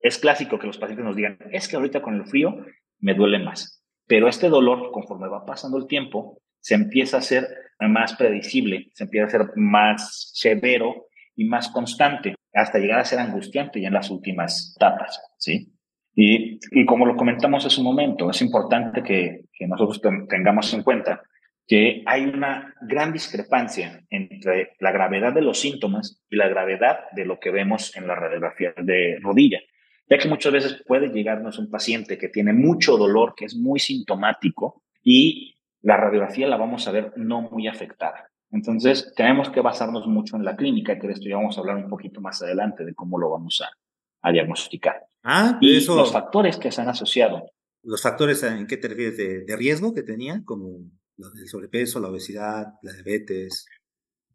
es 0.00 0.18
clásico 0.18 0.58
que 0.58 0.66
los 0.66 0.78
pacientes 0.78 1.04
nos 1.04 1.16
digan, 1.16 1.38
es 1.50 1.68
que 1.68 1.76
ahorita 1.76 2.02
con 2.02 2.14
el 2.14 2.26
frío 2.26 2.54
me 3.00 3.14
duele 3.14 3.38
más. 3.38 3.82
Pero 4.06 4.28
este 4.28 4.48
dolor, 4.48 4.90
conforme 4.92 5.28
va 5.28 5.44
pasando 5.44 5.76
el 5.76 5.86
tiempo, 5.86 6.40
se 6.60 6.74
empieza 6.74 7.18
a 7.18 7.22
ser 7.22 7.46
más 7.80 8.14
predecible, 8.14 8.90
se 8.94 9.04
empieza 9.04 9.26
a 9.26 9.30
ser 9.30 9.50
más 9.56 10.30
severo 10.34 11.06
y 11.36 11.44
más 11.44 11.68
constante, 11.68 12.34
hasta 12.52 12.78
llegar 12.78 13.00
a 13.00 13.04
ser 13.04 13.18
angustiante 13.18 13.80
ya 13.80 13.88
en 13.88 13.94
las 13.94 14.10
últimas 14.10 14.74
etapas, 14.76 15.20
¿sí? 15.36 15.72
Y, 16.14 16.58
y 16.72 16.84
como 16.84 17.06
lo 17.06 17.16
comentamos 17.16 17.64
hace 17.64 17.80
un 17.80 17.86
momento, 17.86 18.30
es 18.30 18.40
importante 18.42 19.02
que, 19.02 19.44
que 19.52 19.68
nosotros 19.68 20.00
tengamos 20.28 20.72
en 20.74 20.82
cuenta 20.82 21.22
que 21.68 22.02
hay 22.06 22.24
una 22.24 22.74
gran 22.80 23.12
discrepancia 23.12 24.02
entre 24.08 24.72
la 24.80 24.90
gravedad 24.90 25.34
de 25.34 25.42
los 25.42 25.60
síntomas 25.60 26.24
y 26.30 26.36
la 26.36 26.48
gravedad 26.48 27.00
de 27.12 27.26
lo 27.26 27.38
que 27.38 27.50
vemos 27.50 27.94
en 27.94 28.06
la 28.06 28.14
radiografía 28.14 28.72
de 28.82 29.18
rodilla, 29.20 29.60
ya 30.08 30.16
que 30.16 30.30
muchas 30.30 30.50
veces 30.50 30.82
puede 30.86 31.08
llegarnos 31.08 31.58
un 31.58 31.70
paciente 31.70 32.16
que 32.16 32.30
tiene 32.30 32.54
mucho 32.54 32.96
dolor, 32.96 33.34
que 33.36 33.44
es 33.44 33.54
muy 33.54 33.78
sintomático, 33.78 34.82
y 35.02 35.58
la 35.82 35.98
radiografía 35.98 36.48
la 36.48 36.56
vamos 36.56 36.88
a 36.88 36.92
ver 36.92 37.12
no 37.16 37.42
muy 37.42 37.68
afectada. 37.68 38.30
Entonces, 38.50 39.12
tenemos 39.14 39.50
que 39.50 39.60
basarnos 39.60 40.06
mucho 40.06 40.36
en 40.36 40.46
la 40.46 40.56
clínica, 40.56 40.98
que 40.98 41.06
de 41.06 41.12
esto 41.12 41.28
ya 41.28 41.36
vamos 41.36 41.58
a 41.58 41.60
hablar 41.60 41.76
un 41.76 41.90
poquito 41.90 42.22
más 42.22 42.42
adelante 42.42 42.82
de 42.86 42.94
cómo 42.94 43.18
lo 43.18 43.30
vamos 43.30 43.62
a, 43.62 44.32
diagnosticar. 44.32 45.06
Ah, 45.22 45.58
y 45.60 45.76
eso, 45.76 45.96
los 45.96 46.12
factores 46.12 46.56
que 46.56 46.72
se 46.72 46.80
han 46.80 46.88
asociado. 46.88 47.50
¿Los 47.82 48.02
factores 48.02 48.42
en 48.42 48.66
qué 48.66 48.76
te 48.78 48.88
refieres 48.88 49.16
de, 49.16 49.44
de 49.44 49.56
riesgo 49.56 49.94
que 49.94 50.02
tenía? 50.02 50.42
Como 50.44 50.80
el 51.18 51.48
sobrepeso, 51.48 52.00
la 52.00 52.08
obesidad, 52.08 52.66
la 52.82 52.92
diabetes. 52.92 53.66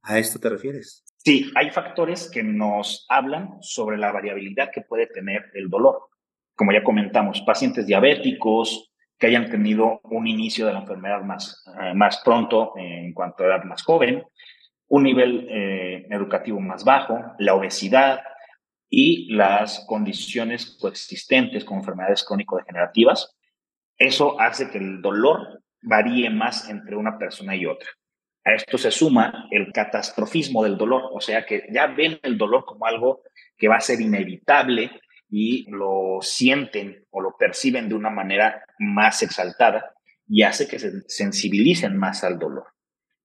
¿A 0.01 0.19
esto 0.19 0.39
te 0.39 0.49
refieres? 0.49 1.03
Sí, 1.17 1.51
hay 1.55 1.71
factores 1.71 2.29
que 2.29 2.43
nos 2.43 3.05
hablan 3.07 3.57
sobre 3.61 3.97
la 3.97 4.11
variabilidad 4.11 4.71
que 4.73 4.81
puede 4.81 5.07
tener 5.07 5.51
el 5.53 5.69
dolor. 5.69 6.09
como 6.55 6.71
ya 6.71 6.83
comentamos, 6.83 7.41
pacientes 7.41 7.87
diabéticos, 7.87 8.91
que 9.17 9.25
hayan 9.25 9.49
tenido 9.49 10.01
un 10.03 10.27
inicio 10.27 10.67
de 10.67 10.73
la 10.73 10.81
enfermedad 10.81 11.23
más, 11.23 11.63
eh, 11.81 11.95
más 11.95 12.21
pronto 12.23 12.73
en 12.75 13.11
cuanto 13.13 13.43
a 13.43 13.47
edad 13.47 13.63
más 13.63 13.81
joven, 13.81 14.23
un 14.87 15.03
nivel 15.03 15.47
eh, 15.49 16.05
educativo 16.11 16.59
más 16.59 16.83
bajo, 16.83 17.19
la 17.39 17.55
obesidad 17.55 18.19
y 18.87 19.33
las 19.33 19.83
condiciones 19.87 20.77
coexistentes 20.79 21.65
con 21.65 21.79
enfermedades 21.79 22.23
crónico-degenerativas. 22.23 23.35
Eso 23.97 24.39
hace 24.39 24.69
que 24.69 24.77
el 24.77 25.01
dolor 25.01 25.63
varíe 25.83 26.29
más 26.29 26.69
entre 26.69 26.95
una 26.95 27.17
persona 27.17 27.55
y 27.55 27.65
otra. 27.65 27.89
A 28.45 28.53
esto 28.55 28.77
se 28.77 28.91
suma 28.91 29.47
el 29.51 29.71
catastrofismo 29.71 30.63
del 30.63 30.77
dolor, 30.77 31.03
o 31.13 31.21
sea 31.21 31.45
que 31.45 31.63
ya 31.71 31.87
ven 31.87 32.19
el 32.23 32.37
dolor 32.37 32.65
como 32.65 32.85
algo 32.85 33.21
que 33.57 33.69
va 33.69 33.77
a 33.77 33.81
ser 33.81 34.01
inevitable 34.01 34.91
y 35.29 35.65
lo 35.71 36.19
sienten 36.21 37.05
o 37.09 37.21
lo 37.21 37.35
perciben 37.37 37.87
de 37.87 37.95
una 37.95 38.09
manera 38.09 38.63
más 38.79 39.23
exaltada 39.23 39.93
y 40.27 40.43
hace 40.43 40.67
que 40.67 40.79
se 40.79 40.91
sensibilicen 41.07 41.97
más 41.97 42.23
al 42.23 42.37
dolor. 42.37 42.65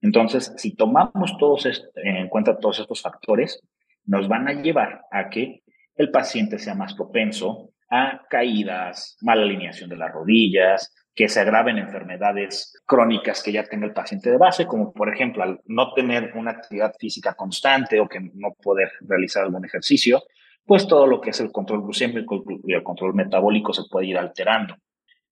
Entonces, 0.00 0.54
si 0.56 0.76
tomamos 0.76 1.36
todos 1.38 1.66
en 1.96 2.28
cuenta 2.28 2.58
todos 2.58 2.78
estos 2.78 3.02
factores, 3.02 3.60
nos 4.04 4.28
van 4.28 4.48
a 4.48 4.52
llevar 4.52 5.02
a 5.10 5.28
que 5.28 5.62
el 5.96 6.10
paciente 6.10 6.58
sea 6.58 6.74
más 6.74 6.94
propenso 6.94 7.70
a 7.90 8.22
caídas, 8.30 9.16
mala 9.20 9.42
alineación 9.42 9.90
de 9.90 9.96
las 9.96 10.12
rodillas, 10.12 10.94
que 11.18 11.28
se 11.28 11.40
agraven 11.40 11.78
enfermedades 11.78 12.80
crónicas 12.86 13.42
que 13.42 13.50
ya 13.50 13.64
tenga 13.64 13.86
el 13.86 13.92
paciente 13.92 14.30
de 14.30 14.38
base, 14.38 14.68
como 14.68 14.92
por 14.92 15.12
ejemplo 15.12 15.42
al 15.42 15.60
no 15.64 15.92
tener 15.92 16.30
una 16.36 16.52
actividad 16.52 16.94
física 16.96 17.34
constante 17.34 17.98
o 17.98 18.08
que 18.08 18.20
no 18.20 18.54
poder 18.62 18.92
realizar 19.00 19.42
algún 19.42 19.64
ejercicio, 19.64 20.22
pues 20.64 20.86
todo 20.86 21.08
lo 21.08 21.20
que 21.20 21.30
es 21.30 21.40
el 21.40 21.50
control 21.50 21.82
glucémico 21.82 22.44
y 22.64 22.72
el 22.72 22.84
control 22.84 23.14
metabólico 23.14 23.72
se 23.72 23.82
puede 23.90 24.06
ir 24.06 24.16
alterando. 24.16 24.76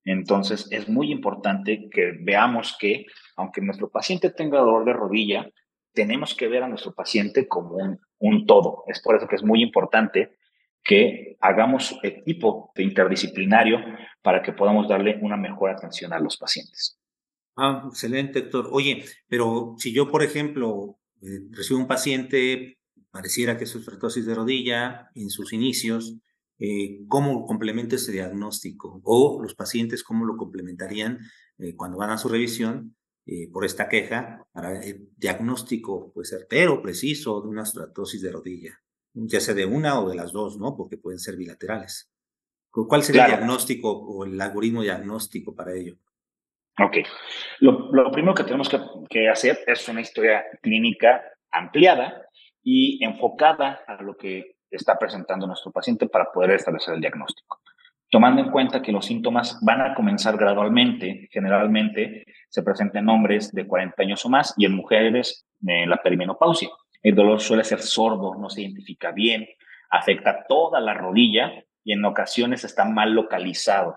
Entonces, 0.04 0.66
es 0.72 0.88
muy 0.88 1.12
importante 1.12 1.88
que 1.88 2.14
veamos 2.20 2.76
que, 2.80 3.06
aunque 3.36 3.60
nuestro 3.60 3.88
paciente 3.88 4.30
tenga 4.30 4.58
dolor 4.58 4.84
de 4.86 4.92
rodilla, 4.92 5.48
tenemos 5.92 6.34
que 6.34 6.48
ver 6.48 6.64
a 6.64 6.68
nuestro 6.68 6.94
paciente 6.94 7.46
como 7.46 7.76
un, 7.76 8.00
un 8.18 8.44
todo. 8.44 8.82
Es 8.88 9.00
por 9.00 9.14
eso 9.14 9.28
que 9.28 9.36
es 9.36 9.44
muy 9.44 9.62
importante 9.62 10.36
que 10.86 11.36
hagamos 11.40 11.98
equipo 12.02 12.72
interdisciplinario 12.76 13.78
para 14.22 14.42
que 14.42 14.52
podamos 14.52 14.88
darle 14.88 15.18
una 15.20 15.36
mejor 15.36 15.70
atención 15.70 16.12
a 16.12 16.20
los 16.20 16.36
pacientes. 16.36 16.98
Ah, 17.56 17.84
excelente, 17.88 18.40
Héctor. 18.40 18.68
Oye, 18.70 19.04
pero 19.28 19.74
si 19.78 19.92
yo, 19.92 20.10
por 20.10 20.22
ejemplo, 20.22 20.98
eh, 21.22 21.40
recibo 21.50 21.80
un 21.80 21.86
paciente 21.86 22.76
pareciera 23.16 23.56
que 23.56 23.64
es 23.64 23.74
artrosis 23.74 24.26
de 24.26 24.34
rodilla 24.34 25.10
en 25.14 25.30
sus 25.30 25.54
inicios, 25.54 26.18
eh, 26.58 27.00
¿cómo 27.08 27.46
complementa 27.46 27.96
ese 27.96 28.12
diagnóstico? 28.12 29.00
O 29.04 29.40
los 29.42 29.54
pacientes, 29.54 30.04
¿cómo 30.04 30.26
lo 30.26 30.36
complementarían 30.36 31.20
eh, 31.58 31.74
cuando 31.74 31.96
van 31.96 32.10
a 32.10 32.18
su 32.18 32.28
revisión 32.28 32.94
eh, 33.24 33.48
por 33.50 33.64
esta 33.64 33.88
queja 33.88 34.46
para 34.52 34.84
el 34.84 35.08
diagnóstico 35.16 36.12
pues, 36.12 36.28
certero, 36.28 36.82
preciso 36.82 37.40
de 37.40 37.48
una 37.48 37.62
artrosis 37.62 38.20
de 38.20 38.32
rodilla? 38.32 38.80
Ya 39.18 39.40
sea 39.40 39.54
de 39.54 39.64
una 39.64 39.98
o 40.00 40.08
de 40.10 40.16
las 40.16 40.32
dos, 40.32 40.58
¿no? 40.58 40.76
Porque 40.76 40.98
pueden 40.98 41.18
ser 41.18 41.36
bilaterales. 41.36 42.12
¿Cuál 42.70 43.02
sería 43.02 43.24
el 43.24 43.30
diagnóstico 43.32 43.90
o 43.90 44.24
el 44.24 44.38
algoritmo 44.38 44.82
diagnóstico 44.82 45.54
para 45.54 45.72
ello? 45.72 45.96
Ok. 46.78 46.98
Lo, 47.60 47.90
lo 47.92 48.10
primero 48.10 48.34
que 48.34 48.44
tenemos 48.44 48.68
que, 48.68 48.78
que 49.08 49.28
hacer 49.30 49.58
es 49.66 49.88
una 49.88 50.02
historia 50.02 50.44
clínica 50.60 51.22
ampliada 51.50 52.26
y 52.62 53.02
enfocada 53.02 53.80
a 53.86 54.02
lo 54.02 54.16
que 54.16 54.56
está 54.70 54.98
presentando 54.98 55.46
nuestro 55.46 55.72
paciente 55.72 56.06
para 56.08 56.30
poder 56.30 56.50
establecer 56.50 56.94
el 56.94 57.00
diagnóstico. 57.00 57.60
Tomando 58.10 58.42
en 58.42 58.50
cuenta 58.50 58.82
que 58.82 58.92
los 58.92 59.06
síntomas 59.06 59.58
van 59.62 59.80
a 59.80 59.94
comenzar 59.94 60.36
gradualmente, 60.36 61.28
generalmente 61.30 62.24
se 62.48 62.62
presentan 62.62 63.04
en 63.04 63.08
hombres 63.08 63.52
de 63.52 63.66
40 63.66 64.02
años 64.02 64.24
o 64.24 64.28
más 64.28 64.54
y 64.56 64.66
en 64.66 64.74
mujeres 64.74 65.46
de 65.58 65.86
la 65.86 65.96
perimenopausia. 65.96 66.68
El 67.02 67.14
dolor 67.14 67.40
suele 67.40 67.64
ser 67.64 67.80
sordo, 67.80 68.34
no 68.34 68.50
se 68.50 68.62
identifica 68.62 69.12
bien, 69.12 69.46
afecta 69.90 70.44
toda 70.48 70.80
la 70.80 70.94
rodilla 70.94 71.52
y 71.84 71.92
en 71.92 72.04
ocasiones 72.04 72.64
está 72.64 72.84
mal 72.84 73.12
localizado. 73.12 73.96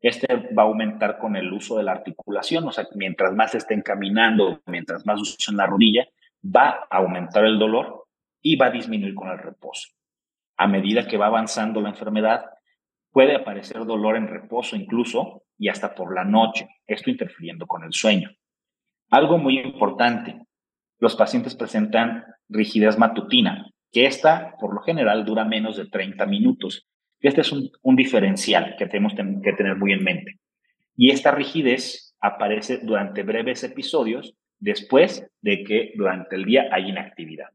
Este 0.00 0.26
va 0.56 0.62
a 0.62 0.66
aumentar 0.66 1.18
con 1.18 1.36
el 1.36 1.52
uso 1.52 1.78
de 1.78 1.82
la 1.82 1.92
articulación, 1.92 2.66
o 2.68 2.72
sea, 2.72 2.86
mientras 2.94 3.32
más 3.34 3.54
estén 3.54 3.82
caminando, 3.82 4.60
mientras 4.66 5.04
más 5.06 5.20
usen 5.20 5.56
la 5.56 5.66
rodilla, 5.66 6.06
va 6.44 6.86
a 6.90 6.98
aumentar 6.98 7.44
el 7.44 7.58
dolor 7.58 8.06
y 8.40 8.56
va 8.56 8.66
a 8.66 8.70
disminuir 8.70 9.14
con 9.14 9.28
el 9.28 9.38
reposo. 9.38 9.88
A 10.56 10.66
medida 10.66 11.06
que 11.06 11.16
va 11.16 11.26
avanzando 11.26 11.80
la 11.80 11.90
enfermedad, 11.90 12.46
puede 13.10 13.34
aparecer 13.34 13.84
dolor 13.84 14.16
en 14.16 14.28
reposo 14.28 14.76
incluso 14.76 15.42
y 15.58 15.68
hasta 15.68 15.94
por 15.94 16.14
la 16.14 16.24
noche, 16.24 16.68
esto 16.86 17.10
interfiriendo 17.10 17.66
con 17.66 17.82
el 17.84 17.92
sueño. 17.92 18.30
Algo 19.10 19.38
muy 19.38 19.58
importante, 19.58 20.45
los 20.98 21.16
pacientes 21.16 21.54
presentan 21.54 22.24
rigidez 22.48 22.98
matutina, 22.98 23.70
que 23.92 24.06
esta 24.06 24.54
por 24.60 24.74
lo 24.74 24.80
general 24.82 25.24
dura 25.24 25.44
menos 25.44 25.76
de 25.76 25.86
30 25.86 26.26
minutos. 26.26 26.86
Este 27.20 27.40
es 27.40 27.52
un, 27.52 27.96
diferencial 27.96 28.76
que 28.78 28.86
tenemos 28.86 29.14
que 29.14 29.52
tener 29.52 29.76
muy 29.76 29.92
en 29.92 30.04
mente. 30.04 30.38
Y 30.96 31.10
esta 31.10 31.30
rigidez 31.30 32.14
aparece 32.20 32.78
durante 32.78 33.22
breves 33.22 33.64
episodios 33.64 34.34
después 34.58 35.26
de 35.42 35.64
que 35.64 35.92
durante 35.96 36.36
el 36.36 36.44
día 36.44 36.68
hay 36.72 36.88
inactividad. 36.88 37.48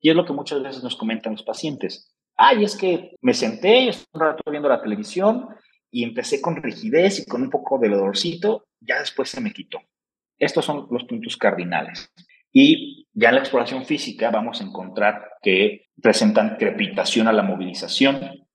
Y 0.00 0.10
es 0.10 0.16
lo 0.16 0.24
que 0.24 0.32
muchas 0.32 0.62
veces 0.62 0.82
nos 0.82 0.96
comentan 0.96 1.32
los 1.32 1.42
pacientes. 1.42 2.14
Ay, 2.36 2.64
es 2.64 2.76
que 2.76 3.16
me 3.20 3.34
senté, 3.34 3.90
un 4.12 4.20
rato 4.20 4.42
viendo 4.50 4.68
la 4.68 4.82
televisión 4.82 5.46
y 5.90 6.04
empecé 6.04 6.40
con 6.40 6.62
rigidez 6.62 7.20
y 7.20 7.26
con 7.26 7.42
un 7.42 7.50
poco 7.50 7.78
de 7.78 7.88
dolorcito, 7.88 8.66
ya 8.80 8.98
después 8.98 9.28
se 9.28 9.40
me 9.40 9.52
quitó. 9.52 9.78
Estos 10.38 10.64
son 10.64 10.86
los 10.90 11.04
puntos 11.04 11.36
cardinales. 11.36 12.10
Y 12.52 13.06
ya 13.12 13.28
en 13.28 13.36
la 13.36 13.40
exploración 13.40 13.84
física 13.84 14.30
vamos 14.30 14.60
a 14.60 14.64
encontrar 14.64 15.32
que 15.42 15.86
presentan 16.00 16.56
crepitación 16.56 17.28
a 17.28 17.32
la 17.32 17.42
movilización, 17.42 18.46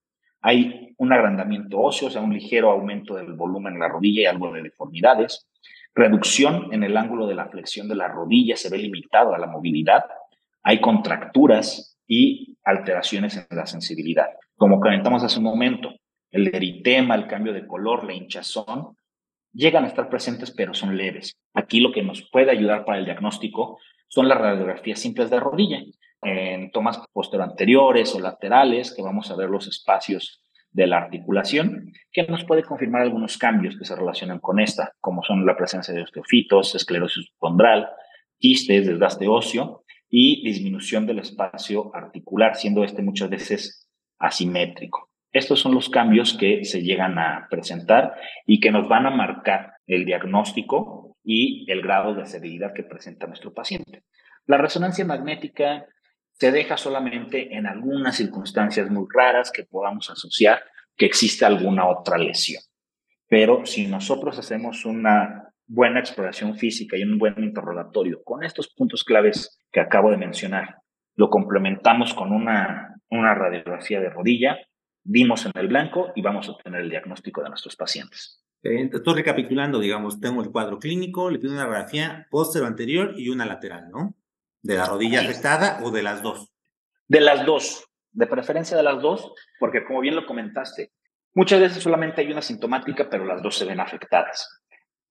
hay 0.41 0.93
un 0.97 1.11
agrandamiento 1.11 1.79
óseo, 1.79 2.07
o 2.07 2.11
sea, 2.11 2.21
un 2.21 2.33
ligero 2.33 2.71
aumento 2.71 3.15
del 3.15 3.33
volumen 3.33 3.73
en 3.73 3.79
la 3.79 3.89
rodilla 3.89 4.21
y 4.21 4.25
algo 4.25 4.51
de 4.51 4.63
deformidades, 4.63 5.47
reducción 5.93 6.73
en 6.73 6.83
el 6.83 6.97
ángulo 6.97 7.27
de 7.27 7.35
la 7.35 7.47
flexión 7.47 7.87
de 7.87 7.95
la 7.95 8.07
rodilla, 8.07 8.55
se 8.55 8.69
ve 8.69 8.77
limitado 8.77 9.33
a 9.33 9.37
la 9.37 9.47
movilidad, 9.47 10.03
hay 10.63 10.81
contracturas 10.81 11.97
y 12.07 12.57
alteraciones 12.63 13.37
en 13.37 13.57
la 13.57 13.65
sensibilidad. 13.65 14.27
Como 14.57 14.79
comentamos 14.79 15.23
hace 15.23 15.39
un 15.39 15.45
momento, 15.45 15.93
el 16.31 16.53
eritema, 16.53 17.15
el 17.15 17.27
cambio 17.27 17.53
de 17.53 17.65
color, 17.65 18.03
la 18.03 18.13
hinchazón, 18.13 18.97
llegan 19.55 19.85
a 19.85 19.87
estar 19.87 20.09
presentes, 20.09 20.51
pero 20.51 20.73
son 20.73 20.97
leves. 20.97 21.33
Aquí 21.53 21.79
lo 21.79 21.91
que 21.91 22.03
nos 22.03 22.29
puede 22.29 22.51
ayudar 22.51 22.85
para 22.85 22.99
el 22.99 23.05
diagnóstico 23.05 23.79
son 24.07 24.27
las 24.27 24.37
radiografías 24.37 24.99
simples 24.99 25.29
de 25.29 25.39
rodilla, 25.39 25.79
en 26.21 26.71
tomas 26.71 26.99
anteriores 27.41 28.13
o 28.15 28.19
laterales, 28.19 28.93
que 28.93 29.01
vamos 29.01 29.31
a 29.31 29.35
ver 29.35 29.49
los 29.49 29.67
espacios 29.67 30.41
de 30.71 30.87
la 30.87 30.97
articulación, 30.97 31.93
que 32.11 32.23
nos 32.23 32.43
puede 32.43 32.63
confirmar 32.63 33.01
algunos 33.01 33.37
cambios 33.37 33.77
que 33.77 33.85
se 33.85 33.95
relacionan 33.95 34.39
con 34.39 34.59
esta, 34.59 34.91
como 34.99 35.23
son 35.23 35.45
la 35.45 35.55
presencia 35.55 35.93
de 35.93 36.01
osteofitos, 36.01 36.75
esclerosis 36.75 37.29
condral, 37.37 37.87
quistes, 38.39 38.85
desgaste 38.85 39.27
óseo 39.27 39.83
y 40.09 40.43
disminución 40.43 41.05
del 41.05 41.19
espacio 41.19 41.95
articular, 41.95 42.55
siendo 42.55 42.83
este 42.83 43.01
muchas 43.01 43.29
veces 43.29 43.87
asimétrico. 44.19 45.09
Estos 45.35 45.59
son 45.59 45.73
los 45.73 45.89
cambios 45.89 46.37
que 46.39 46.63
se 46.63 46.81
llegan 46.81 47.19
a 47.19 47.47
presentar 47.49 48.13
y 48.45 48.61
que 48.61 48.71
nos 48.71 48.87
van 48.87 49.05
a 49.05 49.09
marcar 49.09 49.73
el 49.85 50.05
diagnóstico 50.05 51.17
y 51.25 51.69
el 51.69 51.81
grado 51.81 52.15
de 52.15 52.25
severidad 52.25 52.71
que 52.73 52.83
presenta 52.83 53.27
nuestro 53.27 53.53
paciente. 53.53 54.05
La 54.45 54.57
resonancia 54.57 55.03
magnética 55.03 55.87
se 56.31 56.53
deja 56.53 56.77
solamente 56.77 57.53
en 57.53 57.67
algunas 57.67 58.15
circunstancias 58.15 58.89
muy 58.89 59.07
raras 59.13 59.51
que 59.51 59.65
podamos 59.65 60.09
asociar 60.09 60.63
que 60.95 61.05
existe 61.05 61.43
alguna 61.43 61.85
otra 61.85 62.17
lesión. 62.17 62.63
Pero 63.27 63.65
si 63.65 63.87
nosotros 63.87 64.39
hacemos 64.39 64.85
una 64.85 65.49
buena 65.67 65.99
exploración 65.99 66.55
física 66.55 66.95
y 66.95 67.03
un 67.03 67.17
buen 67.17 67.43
interrogatorio 67.43 68.23
con 68.23 68.45
estos 68.45 68.73
puntos 68.73 69.03
claves 69.03 69.59
que 69.69 69.81
acabo 69.81 70.11
de 70.11 70.17
mencionar, 70.17 70.77
lo 71.15 71.29
complementamos 71.29 72.13
con 72.13 72.31
una, 72.31 72.95
una 73.09 73.35
radiografía 73.35 73.99
de 73.99 74.09
rodilla, 74.09 74.57
dimos 75.05 75.45
en 75.45 75.51
el 75.55 75.67
blanco 75.67 76.11
y 76.15 76.21
vamos 76.21 76.49
a 76.49 76.51
obtener 76.51 76.81
el 76.81 76.89
diagnóstico 76.89 77.41
de 77.41 77.49
nuestros 77.49 77.75
pacientes. 77.75 78.43
Estoy 78.61 79.13
recapitulando, 79.13 79.79
digamos, 79.79 80.19
tengo 80.19 80.41
el 80.41 80.51
cuadro 80.51 80.79
clínico, 80.79 81.29
le 81.29 81.37
pido 81.37 81.53
una 81.53 81.65
radiografía 81.65 82.27
posterior 82.31 82.67
anterior 82.67 83.13
y 83.15 83.29
una 83.29 83.45
lateral, 83.45 83.89
¿no? 83.91 84.15
¿De 84.63 84.75
la 84.75 84.85
rodilla 84.87 85.21
afectada 85.21 85.79
o 85.83 85.91
de 85.91 86.01
las 86.01 86.23
dos? 86.23 86.51
De 87.07 87.21
las 87.21 87.45
dos, 87.45 87.87
de 88.11 88.25
preferencia 88.25 88.75
de 88.75 88.81
las 88.81 88.99
dos, 88.99 89.31
porque 89.59 89.85
como 89.85 89.99
bien 89.99 90.15
lo 90.15 90.25
comentaste, 90.25 90.93
muchas 91.35 91.59
veces 91.59 91.83
solamente 91.83 92.21
hay 92.21 92.31
una 92.31 92.41
sintomática, 92.41 93.07
pero 93.07 93.23
las 93.23 93.43
dos 93.43 93.55
se 93.55 93.65
ven 93.65 93.79
afectadas. 93.79 94.63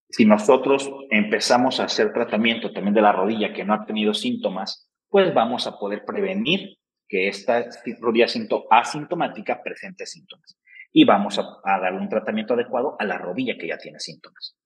Si 0.09 0.25
nosotros 0.25 0.91
empezamos 1.09 1.79
a 1.79 1.85
hacer 1.85 2.11
tratamiento 2.11 2.73
también 2.73 2.93
de 2.93 3.01
la 3.01 3.13
rodilla 3.13 3.53
que 3.53 3.63
no 3.63 3.73
ha 3.73 3.85
tenido 3.85 4.13
síntomas, 4.13 4.89
pues 5.07 5.33
vamos 5.33 5.65
a 5.65 5.79
poder 5.79 6.03
prevenir 6.05 6.77
que 7.15 7.29
esta 7.29 7.65
rodilla 8.01 8.25
asintomática 8.69 9.63
presente 9.63 10.05
síntomas. 10.05 10.57
y 10.91 11.05
vamos 11.05 11.39
a, 11.39 11.79
darle 11.79 11.99
un 11.99 12.09
tratamiento 12.09 12.55
adecuado 12.55 12.97
a 12.99 13.05
la 13.05 13.17
rodilla 13.17 13.57
que 13.57 13.67
ya 13.67 13.77
tiene 13.77 13.99
síntomas. 13.99 14.57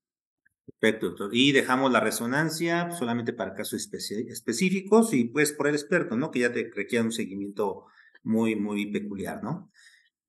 Perfecto, 0.66 1.10
doctor. 1.10 1.30
Y 1.34 1.52
dejamos 1.52 1.92
la 1.92 2.00
resonancia 2.00 2.90
solamente 2.92 3.34
para 3.34 3.54
casos 3.54 3.88
específicos 3.94 5.14
y 5.14 5.26
pues 5.26 5.54
por 5.54 5.68
el 5.68 5.76
experto, 5.76 6.16
¿no? 6.16 6.32
Que 6.32 6.40
ya 6.40 6.52
te 6.52 6.72
requiere 6.76 7.06
un 7.06 7.12
seguimiento 7.12 7.86
muy, 8.24 8.56
muy 8.56 8.92
peculiar, 8.92 9.44
¿no? 9.44 9.72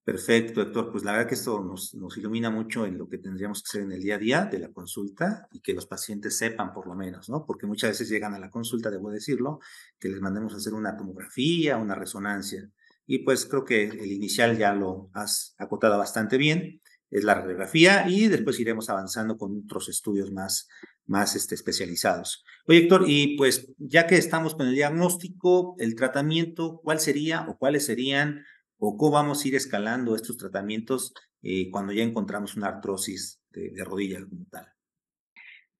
Perfecto, 0.05 0.65
doctor. 0.65 0.91
Pues 0.91 1.05
la 1.05 1.13
verdad 1.13 1.29
que 1.29 1.35
esto 1.35 1.63
nos, 1.63 1.95
nos 1.95 2.17
ilumina 2.17 2.51
mucho 2.51 2.87
en 2.87 2.97
lo 2.97 3.09
que 3.09 3.19
tendríamos 3.19 3.63
que 3.63 3.69
hacer 3.69 3.83
en 3.83 3.93
el 3.93 4.01
día 4.01 4.15
a 4.15 4.19
día 4.19 4.45
de 4.47 4.59
la 4.59 4.73
consulta 4.73 5.47
y 5.53 5.61
que 5.61 5.75
los 5.75 5.87
pacientes 5.87 6.37
sepan 6.39 6.73
por 6.73 6.87
lo 6.87 6.95
menos, 6.95 7.29
¿no? 7.29 7.45
Porque 7.47 7.67
muchas 7.67 7.91
veces 7.91 8.09
llegan 8.09 8.35
a 8.35 8.39
la 8.39 8.51
consulta, 8.51 8.91
debo 8.91 9.11
decirlo, 9.11 9.61
que 9.99 10.09
les 10.09 10.21
mandemos 10.21 10.55
a 10.55 10.57
hacer 10.57 10.73
una 10.73 10.97
tomografía, 10.97 11.77
una 11.77 11.95
resonancia. 11.95 12.71
Y 13.07 13.25
pues 13.25 13.45
creo 13.45 13.65
que 13.65 13.85
el 13.85 14.13
inicial 14.13 14.57
ya 14.57 14.73
lo 14.73 15.11
has 15.13 15.55
acotado 15.59 15.99
bastante 15.99 16.39
bien, 16.39 16.81
es 17.11 17.25
la 17.25 17.35
radiografía 17.35 18.09
y 18.09 18.29
después 18.29 18.61
iremos 18.61 18.89
avanzando 18.89 19.37
con 19.37 19.63
otros 19.65 19.89
estudios 19.89 20.31
más, 20.31 20.69
más 21.07 21.35
este, 21.35 21.57
especializados. 21.57 22.45
Oye, 22.67 22.79
Héctor, 22.79 23.05
y 23.07 23.37
pues 23.37 23.73
ya 23.79 24.07
que 24.07 24.17
estamos 24.17 24.55
con 24.55 24.69
el 24.69 24.75
diagnóstico, 24.75 25.75
el 25.79 25.97
tratamiento, 25.97 26.81
¿cuál 26.83 27.01
sería 27.01 27.47
o 27.49 27.59
cuáles 27.59 27.85
serían 27.85 28.45
o 28.81 28.97
cómo 28.97 29.13
vamos 29.13 29.45
a 29.45 29.49
ir 29.49 29.55
escalando 29.55 30.17
estos 30.17 30.37
tratamientos 30.37 31.15
eh, 31.43 31.71
cuando 31.71 31.93
ya 31.93 32.03
encontramos 32.03 32.57
una 32.57 32.69
artrosis 32.69 33.41
de, 33.51 33.71
de 33.71 33.85
rodilla 33.85 34.19
como 34.29 34.47
tal? 34.51 34.67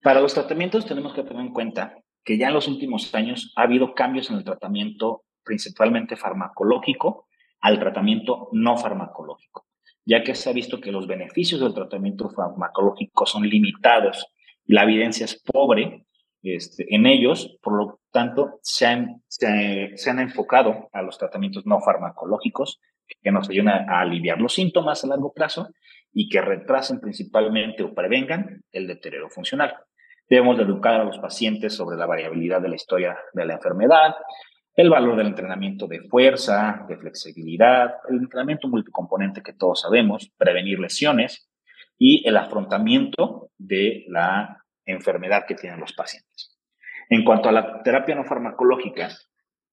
Para 0.01 0.21
los 0.21 0.33
tratamientos 0.33 0.85
tenemos 0.85 1.13
que 1.13 1.23
tener 1.23 1.45
en 1.45 1.51
cuenta 1.51 1.95
que 2.23 2.37
ya 2.37 2.47
en 2.47 2.53
los 2.53 2.67
últimos 2.67 3.13
años 3.13 3.51
ha 3.55 3.63
habido 3.63 3.93
cambios 3.93 4.29
en 4.29 4.37
el 4.37 4.43
tratamiento 4.43 5.23
principalmente 5.43 6.15
farmacológico 6.15 7.27
al 7.59 7.79
tratamiento 7.79 8.49
no 8.51 8.77
farmacológico, 8.77 9.67
ya 10.05 10.23
que 10.23 10.35
se 10.35 10.49
ha 10.49 10.53
visto 10.53 10.79
que 10.79 10.91
los 10.91 11.07
beneficios 11.07 11.61
del 11.61 11.73
tratamiento 11.73 12.29
farmacológico 12.29 13.25
son 13.25 13.47
limitados 13.47 14.27
y 14.65 14.73
la 14.73 14.83
evidencia 14.83 15.25
es 15.25 15.41
pobre 15.41 16.05
este, 16.43 16.87
en 16.89 17.05
ellos, 17.05 17.57
por 17.61 17.73
lo 17.73 17.99
tanto, 18.11 18.59
se 18.63 18.87
han, 18.87 19.23
se, 19.27 20.09
han 20.09 20.19
enfocado 20.19 20.89
a 20.91 21.03
los 21.03 21.17
tratamientos 21.17 21.65
no 21.65 21.79
farmacológicos 21.81 22.79
que 23.21 23.31
nos 23.31 23.49
ayudan 23.49 23.89
a 23.89 24.01
aliviar 24.01 24.39
los 24.39 24.53
síntomas 24.53 25.03
a 25.03 25.07
largo 25.07 25.33
plazo 25.33 25.69
y 26.13 26.29
que 26.29 26.41
retrasen 26.41 26.99
principalmente 26.99 27.83
o 27.83 27.93
prevengan 27.93 28.63
el 28.71 28.87
deterioro 28.87 29.29
funcional. 29.29 29.75
Debemos 30.29 30.59
educar 30.59 30.99
a 30.99 31.03
los 31.03 31.17
pacientes 31.19 31.75
sobre 31.75 31.97
la 31.97 32.05
variabilidad 32.05 32.61
de 32.61 32.69
la 32.69 32.75
historia 32.75 33.17
de 33.33 33.45
la 33.45 33.53
enfermedad, 33.53 34.15
el 34.75 34.89
valor 34.89 35.17
del 35.17 35.27
entrenamiento 35.27 35.87
de 35.87 36.01
fuerza, 36.01 36.85
de 36.87 36.97
flexibilidad, 36.97 37.95
el 38.09 38.17
entrenamiento 38.17 38.67
multicomponente 38.67 39.41
que 39.41 39.53
todos 39.53 39.81
sabemos, 39.81 40.31
prevenir 40.37 40.79
lesiones 40.79 41.49
y 41.97 42.27
el 42.27 42.37
afrontamiento 42.37 43.51
de 43.57 44.05
la 44.07 44.63
enfermedad 44.85 45.45
que 45.47 45.55
tienen 45.55 45.79
los 45.79 45.93
pacientes. 45.93 46.57
En 47.09 47.25
cuanto 47.25 47.49
a 47.49 47.51
la 47.51 47.83
terapia 47.83 48.15
no 48.15 48.23
farmacológica, 48.23 49.09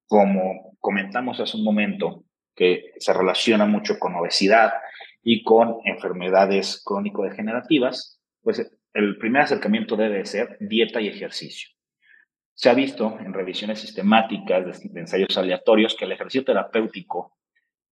como 0.08 0.76
comentamos 0.80 1.38
hace 1.38 1.56
un 1.56 1.64
momento, 1.64 2.24
que 2.58 2.94
se 2.98 3.12
relaciona 3.12 3.66
mucho 3.66 4.00
con 4.00 4.16
obesidad 4.16 4.72
y 5.22 5.44
con 5.44 5.76
enfermedades 5.84 6.82
crónico-degenerativas, 6.84 8.20
pues 8.42 8.68
el 8.92 9.16
primer 9.16 9.42
acercamiento 9.42 9.94
debe 9.94 10.26
ser 10.26 10.56
dieta 10.58 11.00
y 11.00 11.06
ejercicio. 11.06 11.68
Se 12.54 12.68
ha 12.68 12.74
visto 12.74 13.16
en 13.20 13.32
revisiones 13.32 13.78
sistemáticas 13.78 14.82
de, 14.82 15.00
ensayos 15.00 15.38
aleatorios 15.38 15.94
que 15.94 16.04
el 16.04 16.12
ejercicio 16.12 16.44
terapéutico 16.44 17.38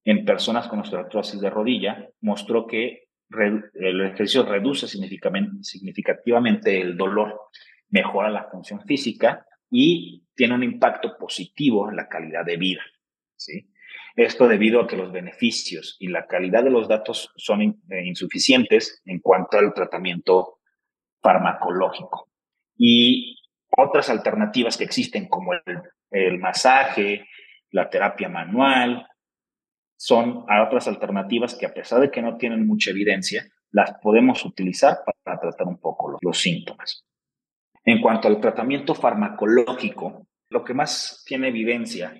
en 0.04 0.24
personas 0.24 0.66
con 0.66 0.80
osteoartrosis 0.80 1.40
de 1.40 1.50
rodilla 1.50 2.08
mostró 2.20 2.66
que 2.66 3.04
el 3.30 4.00
ejercicio 4.00 4.44
reduce 4.44 4.88
significativamente 4.88 6.80
el 6.80 6.96
dolor, 6.96 7.40
mejora 7.90 8.30
la 8.30 8.48
función 8.50 8.80
física 8.82 9.46
y 9.70 10.24
tiene 10.34 10.54
un 10.54 10.64
impacto 10.64 11.16
positivo 11.16 11.88
en 11.88 11.96
la 11.96 12.08
calidad 12.08 12.44
de 12.44 12.56
vida. 12.56 12.82
¿sí? 13.36 13.68
Esto 14.16 14.48
debido 14.48 14.80
a 14.80 14.86
que 14.86 14.96
los 14.96 15.12
beneficios 15.12 15.96
y 16.00 16.08
la 16.08 16.26
calidad 16.26 16.64
de 16.64 16.70
los 16.70 16.88
datos 16.88 17.30
son 17.36 17.60
eh, 17.60 18.06
insuficientes 18.06 19.02
en 19.04 19.20
cuanto 19.20 19.58
al 19.58 19.74
tratamiento 19.74 20.58
farmacológico. 21.20 22.30
Y 22.78 23.38
otras 23.76 24.08
alternativas 24.08 24.78
que 24.78 24.84
existen 24.84 25.28
como 25.28 25.52
el, 26.10 26.38
masaje, 26.38 27.26
la 27.70 27.90
terapia 27.90 28.30
manual, 28.30 29.06
son 29.98 30.46
otras 30.64 30.88
alternativas 30.88 31.54
que 31.54 31.66
a 31.66 31.74
pesar 31.74 32.00
de 32.00 32.10
que 32.10 32.22
no 32.22 32.38
tienen 32.38 32.66
mucha 32.66 32.90
evidencia, 32.90 33.46
las 33.70 33.98
podemos 34.00 34.42
utilizar 34.46 35.00
para 35.04 35.38
tratar 35.38 35.66
un 35.66 35.78
poco 35.78 36.12
los, 36.12 36.20
los 36.22 36.38
síntomas. 36.38 37.04
En 37.84 38.00
cuanto 38.00 38.28
al 38.28 38.40
tratamiento 38.40 38.94
farmacológico, 38.94 40.26
lo 40.48 40.64
que 40.64 40.72
más 40.72 41.22
tiene 41.26 41.48
evidencia 41.48 42.14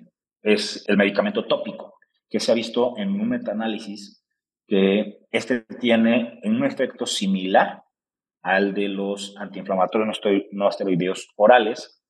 es 0.47 0.85
el 0.87 0.97
medicamento 0.97 1.45
tópico, 1.45 1.95
que 2.29 2.39
se 2.39 2.51
ha 2.51 2.55
visto 2.55 2.93
en 2.97 3.09
un 3.09 3.29
metaanálisis 3.29 4.23
que 4.65 5.19
este 5.31 5.61
tiene 5.79 6.39
un 6.43 6.63
efecto 6.63 7.05
similar 7.05 7.83
al 8.41 8.73
de 8.73 8.87
los 8.87 9.35
antiinflamatorios 9.37 10.21
no 10.51 10.69
esteroideos 10.69 11.29
orales, 11.35 12.01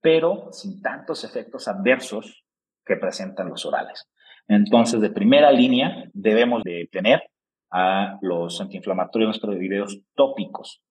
pero 0.00 0.52
sin 0.52 0.80
tantos 0.82 1.24
efectos 1.24 1.68
adversos 1.68 2.44
que 2.84 2.96
presentan 2.96 3.48
los 3.48 3.66
orales. 3.66 4.08
Entonces, 4.46 5.00
de 5.00 5.10
primera 5.10 5.50
línea, 5.52 6.04
debemos 6.12 6.62
de 6.62 6.88
tener 6.90 7.22
a 7.70 8.18
los 8.22 8.60
antiinflamatorios 8.60 9.28
no 9.28 9.34
esteroideos 9.34 10.00
tópicos. 10.14 10.82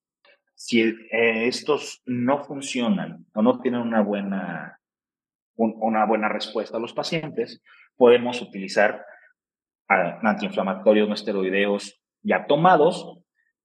Si 0.56 0.82
eh, 0.82 1.48
estos 1.48 2.02
no 2.06 2.44
funcionan 2.44 3.26
o 3.34 3.42
no 3.42 3.60
tienen 3.60 3.82
una 3.82 4.02
buena, 4.02 4.79
una 5.60 6.06
buena 6.06 6.30
respuesta 6.30 6.78
a 6.78 6.80
los 6.80 6.94
pacientes, 6.94 7.62
podemos 7.98 8.42
utilizar 8.42 9.04
antiinflamatorios 9.88 11.08
no 11.08 11.16
esteroideos 11.16 12.00
ya 12.22 12.46
tomados 12.46 13.20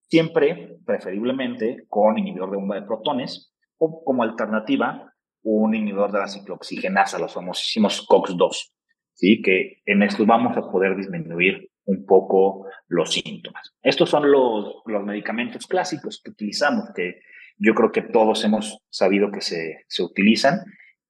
siempre 0.08 0.76
preferiblemente 0.84 1.84
con 1.88 2.18
inhibidor 2.18 2.50
de 2.50 2.56
bomba 2.56 2.76
de 2.76 2.86
protones 2.86 3.52
o 3.78 4.02
como 4.04 4.22
alternativa 4.22 5.12
un 5.42 5.74
inhibidor 5.74 6.10
de 6.10 6.20
la 6.20 6.28
ciclooxigenasa, 6.28 7.18
los 7.18 7.34
famosísimos 7.34 8.06
COX-2, 8.08 8.72
¿sí? 9.12 9.42
que 9.42 9.82
en 9.84 10.02
esto 10.02 10.24
vamos 10.24 10.56
a 10.56 10.70
poder 10.70 10.96
disminuir 10.96 11.70
un 11.84 12.06
poco 12.06 12.66
los 12.88 13.12
síntomas. 13.12 13.74
Estos 13.82 14.08
son 14.08 14.30
los, 14.30 14.82
los 14.86 15.04
medicamentos 15.04 15.66
clásicos 15.66 16.22
que 16.22 16.30
utilizamos, 16.30 16.90
que 16.94 17.20
yo 17.58 17.74
creo 17.74 17.92
que 17.92 18.02
todos 18.02 18.42
hemos 18.44 18.78
sabido 18.88 19.30
que 19.30 19.42
se, 19.42 19.84
se 19.86 20.02
utilizan, 20.02 20.60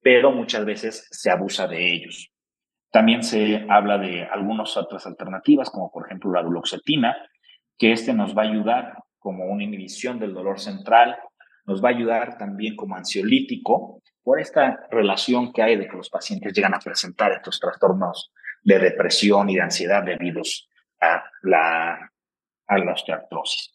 pero 0.05 0.31
muchas 0.31 0.67
veces 0.67 1.09
se 1.11 1.31
abusa 1.31 1.67
de 1.67 1.95
ellos. 1.95 2.31
También 2.93 3.23
se 3.23 3.65
habla 3.71 3.97
de 3.97 4.23
algunas 4.23 4.77
otras 4.77 5.07
alternativas, 5.07 5.71
como 5.71 5.91
por 5.91 6.07
ejemplo 6.07 6.31
la 6.31 6.43
duloxetina, 6.43 7.17
que 7.79 7.91
este 7.91 8.13
nos 8.13 8.37
va 8.37 8.43
a 8.43 8.51
ayudar 8.51 8.99
como 9.19 9.47
una 9.47 9.65
inhibición 9.65 10.19
del 10.19 10.35
dolor 10.35 10.61
central, 10.61 11.17
nos 11.65 11.83
va 11.83 11.89
a 11.89 11.93
ayudar 11.93 12.37
también 12.37 12.77
como 12.77 12.95
ansiolítico 12.95 14.03
por 14.23 14.39
esta 14.39 14.87
relación 14.91 15.55
que 15.55 15.63
hay 15.63 15.77
de 15.77 15.89
que 15.89 15.97
los 15.97 16.11
pacientes 16.11 16.53
llegan 16.53 16.75
a 16.75 16.81
presentar 16.81 17.33
estos 17.33 17.59
trastornos 17.59 18.31
de 18.63 18.79
depresión 18.79 19.49
y 19.49 19.55
de 19.55 19.63
ansiedad 19.63 20.05
debidos 20.05 20.69
a 21.01 21.25
la, 21.43 22.13
a 22.67 22.79
la 22.79 22.93
osteoartrosis. 22.93 23.73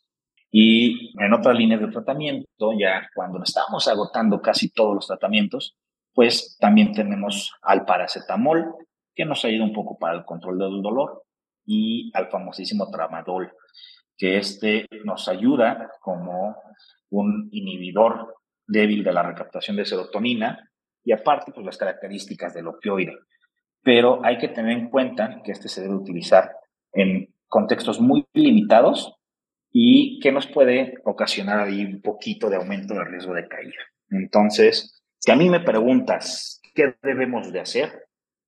Y 0.52 1.12
en 1.20 1.34
otras 1.34 1.58
líneas 1.58 1.82
de 1.82 1.88
tratamiento, 1.88 2.72
ya 2.80 3.10
cuando 3.16 3.42
estamos 3.42 3.88
agotando 3.88 4.40
casi 4.42 4.72
todos 4.72 4.94
los 4.94 5.08
tratamientos, 5.08 5.76
pues 6.20 6.58
también 6.60 6.92
tenemos 6.92 7.54
al 7.62 7.86
paracetamol, 7.86 8.76
que 9.16 9.24
nos 9.24 9.46
ayuda 9.46 9.64
un 9.64 9.72
poco 9.72 9.98
para 9.98 10.18
el 10.18 10.26
control 10.26 10.58
del 10.58 10.82
dolor, 10.82 11.24
y 11.66 12.12
al 12.14 12.28
famosísimo 12.28 12.92
tramadol, 12.92 13.54
que 14.18 14.36
este 14.36 14.86
nos 15.06 15.30
ayuda 15.30 15.90
como 16.02 16.58
un 17.10 17.48
inhibidor 17.54 18.36
débil 18.68 19.02
de 19.02 19.14
la 19.14 19.24
recaptación 19.24 19.78
de 19.78 19.86
serotonina 19.86 20.70
y 21.06 21.14
aparte 21.14 21.54
pues 21.54 21.66
las 21.66 21.78
características 21.78 22.54
del 22.54 22.68
opioide. 22.68 23.16
Pero 23.82 24.20
hay 24.22 24.40
que 24.40 24.50
tener 24.50 24.78
en 24.78 24.90
cuenta 24.90 25.42
que 25.42 25.54
este 25.54 25.70
se 25.70 25.84
debe 25.84 25.96
utilizar 25.96 26.52
en 26.92 27.34
contextos 27.48 28.02
muy 28.02 28.26
limitados 28.34 29.16
y 29.72 30.20
que 30.20 30.34
nos 30.34 30.48
puede 30.48 30.96
ocasionar 31.06 31.62
ahí 31.62 31.86
un 31.86 32.02
poquito 32.02 32.50
de 32.50 32.58
aumento 32.58 32.94
del 32.94 33.06
riesgo 33.06 33.34
de 33.36 33.48
caída. 33.48 33.84
Entonces, 34.10 34.99
si 35.20 35.32
a 35.32 35.36
mí 35.36 35.50
me 35.50 35.60
preguntas 35.60 36.62
qué 36.74 36.96
debemos 37.04 37.52
de 37.52 37.60
hacer, 37.60 38.08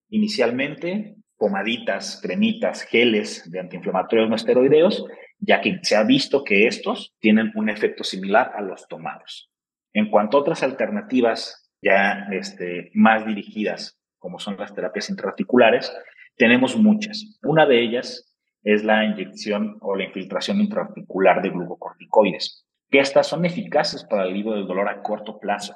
inicialmente 0.09 1.15
pomaditas, 1.37 2.19
cremitas, 2.21 2.83
geles 2.83 3.49
de 3.51 3.59
antiinflamatorios 3.59 4.29
no 4.29 4.35
esteroideos, 4.35 5.05
ya 5.39 5.59
que 5.59 5.79
se 5.81 5.95
ha 5.95 6.03
visto 6.03 6.43
que 6.43 6.67
estos 6.67 7.13
tienen 7.19 7.51
un 7.55 7.69
efecto 7.69 8.03
similar 8.03 8.51
a 8.55 8.61
los 8.61 8.87
tomados. 8.87 9.49
En 9.93 10.09
cuanto 10.09 10.37
a 10.37 10.41
otras 10.41 10.63
alternativas 10.63 11.69
ya 11.81 12.27
este, 12.31 12.91
más 12.93 13.25
dirigidas, 13.25 13.99
como 14.19 14.39
son 14.39 14.55
las 14.57 14.73
terapias 14.73 15.09
intraarticulares, 15.09 15.91
tenemos 16.37 16.77
muchas. 16.77 17.39
Una 17.41 17.65
de 17.65 17.81
ellas 17.81 18.33
es 18.63 18.83
la 18.83 19.03
inyección 19.03 19.77
o 19.81 19.95
la 19.95 20.05
infiltración 20.05 20.61
intraarticular 20.61 21.41
de 21.41 21.49
glucocorticoides, 21.49 22.65
que 22.89 22.99
estas 22.99 23.27
son 23.27 23.45
eficaces 23.45 24.05
para 24.05 24.23
el 24.23 24.29
alivio 24.29 24.53
del 24.53 24.67
dolor 24.67 24.87
a 24.87 25.01
corto 25.01 25.39
plazo, 25.39 25.75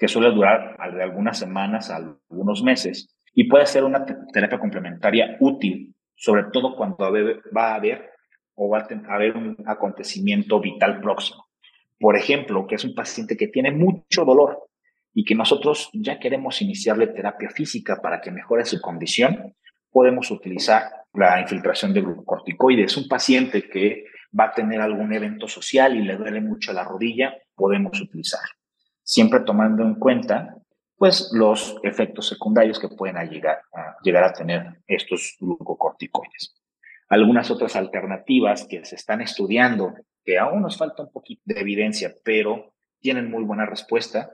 que 0.00 0.08
suele 0.08 0.30
durar 0.30 0.76
algunas 0.78 1.38
semanas 1.38 1.90
a 1.90 1.96
algunos 1.96 2.62
meses 2.62 3.14
y 3.34 3.44
puede 3.44 3.66
ser 3.66 3.84
una 3.84 4.04
terapia 4.32 4.58
complementaria 4.58 5.36
útil, 5.40 5.94
sobre 6.16 6.44
todo 6.50 6.74
cuando 6.74 7.12
va 7.54 7.72
a 7.72 7.74
haber 7.74 8.10
o 8.54 8.70
va 8.70 8.78
a 8.78 9.14
haber 9.14 9.36
un 9.36 9.56
acontecimiento 9.66 10.58
vital 10.58 11.00
próximo. 11.00 11.46
Por 11.98 12.16
ejemplo, 12.16 12.66
que 12.66 12.76
es 12.76 12.84
un 12.84 12.94
paciente 12.94 13.36
que 13.36 13.48
tiene 13.48 13.72
mucho 13.72 14.24
dolor 14.24 14.70
y 15.12 15.24
que 15.24 15.34
nosotros 15.34 15.90
ya 15.92 16.18
queremos 16.18 16.62
iniciarle 16.62 17.08
terapia 17.08 17.50
física 17.50 18.00
para 18.02 18.22
que 18.22 18.30
mejore 18.30 18.64
su 18.64 18.80
condición, 18.80 19.54
podemos 19.90 20.30
utilizar 20.30 20.84
la 21.12 21.40
infiltración 21.40 21.92
de 21.92 22.00
glucocorticoides. 22.00 22.96
Un 22.96 23.06
paciente 23.06 23.68
que 23.68 24.04
va 24.38 24.44
a 24.44 24.52
tener 24.52 24.80
algún 24.80 25.12
evento 25.12 25.46
social 25.46 25.96
y 25.96 26.02
le 26.02 26.16
duele 26.16 26.40
mucho 26.40 26.72
la 26.72 26.84
rodilla, 26.84 27.34
podemos 27.54 28.00
utilizar. 28.00 28.40
Siempre 29.10 29.40
tomando 29.40 29.82
en 29.82 29.96
cuenta 29.96 30.54
pues 30.96 31.32
los 31.32 31.76
efectos 31.82 32.28
secundarios 32.28 32.78
que 32.78 32.86
pueden 32.86 33.16
llegar 33.28 33.60
a, 33.74 33.96
llegar 34.04 34.22
a 34.22 34.32
tener 34.32 34.82
estos 34.86 35.36
glucocorticoides. 35.40 36.54
Algunas 37.08 37.50
otras 37.50 37.74
alternativas 37.74 38.68
que 38.70 38.84
se 38.84 38.94
están 38.94 39.20
estudiando, 39.20 39.94
que 40.22 40.38
aún 40.38 40.62
nos 40.62 40.78
falta 40.78 41.02
un 41.02 41.10
poquito 41.10 41.42
de 41.44 41.58
evidencia, 41.58 42.14
pero 42.22 42.72
tienen 43.00 43.28
muy 43.32 43.42
buena 43.42 43.66
respuesta, 43.66 44.30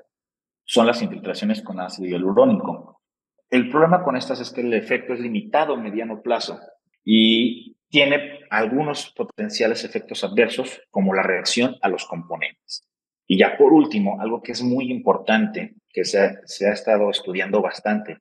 son 0.62 0.86
las 0.86 1.00
infiltraciones 1.00 1.62
con 1.62 1.80
ácido 1.80 2.10
hialurónico. 2.10 3.00
El 3.48 3.70
problema 3.70 4.04
con 4.04 4.14
estas 4.14 4.40
es 4.40 4.50
que 4.50 4.60
el 4.60 4.74
efecto 4.74 5.14
es 5.14 5.20
limitado 5.20 5.72
a 5.72 5.80
mediano 5.80 6.20
plazo 6.20 6.60
y 7.02 7.78
tiene 7.88 8.40
algunos 8.50 9.10
potenciales 9.16 9.84
efectos 9.84 10.22
adversos 10.22 10.82
como 10.90 11.14
la 11.14 11.22
reacción 11.22 11.76
a 11.80 11.88
los 11.88 12.04
componentes. 12.04 12.86
Y 13.26 13.38
ya 13.38 13.56
por 13.56 13.72
último, 13.72 14.20
algo 14.20 14.42
que 14.42 14.52
es 14.52 14.62
muy 14.62 14.90
importante, 14.90 15.74
que 15.92 16.04
se 16.04 16.20
ha, 16.20 16.40
se 16.44 16.68
ha 16.68 16.72
estado 16.72 17.10
estudiando 17.10 17.60
bastante 17.60 18.18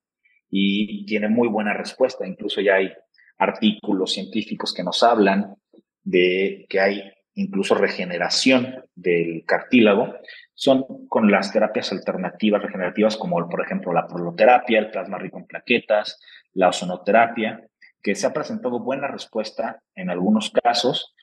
y 0.50 1.06
tiene 1.06 1.28
muy 1.28 1.48
buena 1.48 1.74
respuesta, 1.74 2.26
incluso 2.26 2.62
ya 2.62 2.76
hay 2.76 2.92
artículos 3.38 4.14
científicos 4.14 4.74
que 4.74 4.84
nos 4.84 5.04
hablan 5.04 5.56
de 6.04 6.66
que 6.70 6.80
hay 6.80 7.12
incluso 7.36 7.76
regeneración 7.76 8.86
del 8.96 9.44
cartílago, 9.46 10.16
son 10.54 11.08
con 11.08 11.30
las 11.30 11.52
terapias 11.52 11.92
alternativas 11.92 12.62
regenerativas 12.62 13.18
como 13.18 13.48
por 13.50 13.64
ejemplo 13.64 13.92
la 13.92 14.08
proloterapia, 14.08 14.80
el 14.80 14.90
plasma 14.90 15.18
rico 15.18 15.38
en 15.38 15.46
plaquetas, 15.46 16.20
la 16.54 16.70
ozonoterapia, 16.70 17.68
que 18.02 18.16
se 18.16 18.26
ha 18.26 18.34
presentado 18.34 18.80
buena 18.80 19.08
respuesta 19.08 19.82
en 19.96 20.10
algunos 20.10 20.52
casos. 20.52 21.14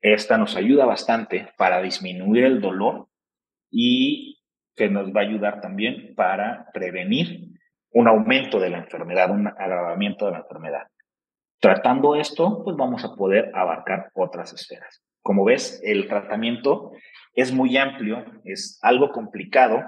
Esta 0.00 0.36
nos 0.36 0.56
ayuda 0.56 0.84
bastante 0.84 1.48
para 1.56 1.80
disminuir 1.80 2.44
el 2.44 2.60
dolor 2.60 3.08
y 3.72 4.38
que 4.76 4.88
nos 4.88 5.08
va 5.08 5.22
a 5.22 5.24
ayudar 5.24 5.60
también 5.60 6.14
para 6.14 6.68
prevenir 6.72 7.48
un 7.90 8.06
aumento 8.06 8.60
de 8.60 8.70
la 8.70 8.78
enfermedad, 8.78 9.30
un 9.30 9.48
agravamiento 9.48 10.26
de 10.26 10.32
la 10.32 10.38
enfermedad. 10.38 10.86
Tratando 11.58 12.14
esto, 12.14 12.62
pues 12.64 12.76
vamos 12.76 13.04
a 13.04 13.14
poder 13.14 13.50
abarcar 13.54 14.10
otras 14.14 14.52
esferas. 14.52 15.02
Como 15.22 15.44
ves, 15.44 15.80
el 15.84 16.08
tratamiento 16.08 16.92
es 17.34 17.52
muy 17.52 17.76
amplio, 17.76 18.24
es 18.44 18.78
algo 18.82 19.10
complicado 19.10 19.82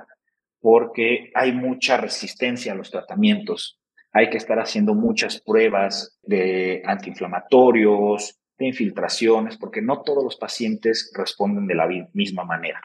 porque 0.61 1.31
hay 1.35 1.53
mucha 1.53 1.97
resistencia 1.97 2.73
a 2.73 2.77
los 2.77 2.91
tratamientos. 2.91 3.81
Hay 4.13 4.31
que 4.31 4.39
estar 4.39 4.59
haciendo 4.59 4.95
muchas 4.95 5.43
pruebas 5.43 6.19
de 6.23 6.83
antiinflamatorios, 6.87 8.39
de 8.57 8.67
infiltraciones, 8.69 9.59
porque 9.59 9.83
no 9.83 10.03
todos 10.03 10.23
los 10.23 10.37
pacientes 10.37 11.13
responden 11.17 11.67
de 11.67 11.75
la 11.75 11.89
misma 12.13 12.45
manera. 12.45 12.81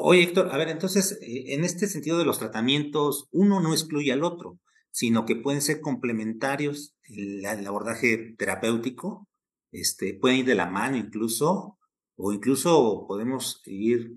Oye, 0.00 0.22
Héctor, 0.22 0.48
a 0.52 0.56
ver, 0.56 0.68
entonces, 0.68 1.18
eh, 1.22 1.54
en 1.54 1.64
este 1.64 1.86
sentido 1.86 2.18
de 2.18 2.24
los 2.24 2.38
tratamientos, 2.38 3.28
uno 3.30 3.60
no 3.60 3.72
excluye 3.72 4.12
al 4.12 4.24
otro, 4.24 4.58
sino 4.90 5.26
que 5.26 5.36
pueden 5.36 5.62
ser 5.62 5.80
complementarios 5.80 6.94
el, 7.04 7.44
el 7.44 7.66
abordaje 7.66 8.34
terapéutico, 8.38 9.28
este, 9.72 10.14
pueden 10.14 10.38
ir 10.38 10.44
de 10.44 10.54
la 10.54 10.66
mano 10.66 10.96
incluso, 10.96 11.78
o 12.16 12.32
incluso 12.32 13.06
podemos 13.08 13.62
ir, 13.66 14.12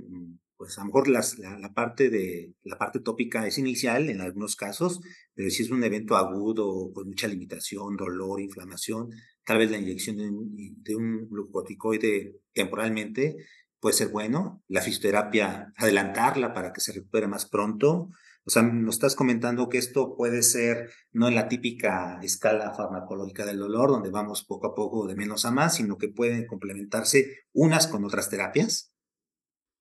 pues 0.57 0.77
a 0.77 0.81
lo 0.81 0.87
mejor 0.87 1.07
las, 1.07 1.39
la, 1.39 1.73
parte 1.73 2.09
de 2.09 2.53
la 2.63 2.77
parte 2.77 2.99
tópica 2.99 3.47
es 3.47 3.57
inicial 3.57 4.09
en 4.09 4.21
algunos 4.21 4.55
casos, 4.55 4.99
pero 5.33 5.49
si 5.49 5.63
es 5.63 5.71
un 5.71 5.83
evento 5.83 6.15
agudo 6.15 6.91
con 6.93 7.07
mucha 7.07 7.27
limitación, 7.27 7.95
dolor, 7.95 8.41
inflamación, 8.41 9.09
tal 9.45 9.59
vez 9.59 9.71
la 9.71 9.77
inyección 9.77 10.17
de 10.17 10.29
un, 10.29 10.83
de 10.83 10.95
un 10.95 11.27
glucocorticoide 11.29 12.35
temporalmente 12.53 13.37
puede 13.79 13.93
ser 13.93 14.09
bueno. 14.09 14.63
La 14.67 14.81
fisioterapia, 14.81 15.73
adelantarla 15.77 16.53
para 16.53 16.73
que 16.73 16.81
se 16.81 16.93
recupere 16.93 17.27
más 17.27 17.45
pronto. 17.45 18.09
O 18.47 18.51
sea, 18.51 18.61
nos 18.61 18.95
estás 18.95 19.15
comentando 19.15 19.69
que 19.69 19.79
esto 19.79 20.15
puede 20.15 20.43
ser 20.43 20.91
no 21.11 21.27
en 21.27 21.35
la 21.35 21.47
típica 21.47 22.19
escala 22.21 22.73
farmacológica 22.73 23.45
del 23.45 23.59
dolor, 23.59 23.89
donde 23.89 24.11
vamos 24.11 24.45
poco 24.45 24.67
a 24.67 24.75
poco 24.75 25.07
de 25.07 25.15
menos 25.15 25.45
a 25.45 25.51
más, 25.51 25.75
sino 25.75 25.97
que 25.97 26.09
pueden 26.09 26.45
complementarse 26.45 27.45
unas 27.53 27.87
con 27.87 28.05
otras 28.05 28.29
terapias. 28.29 28.93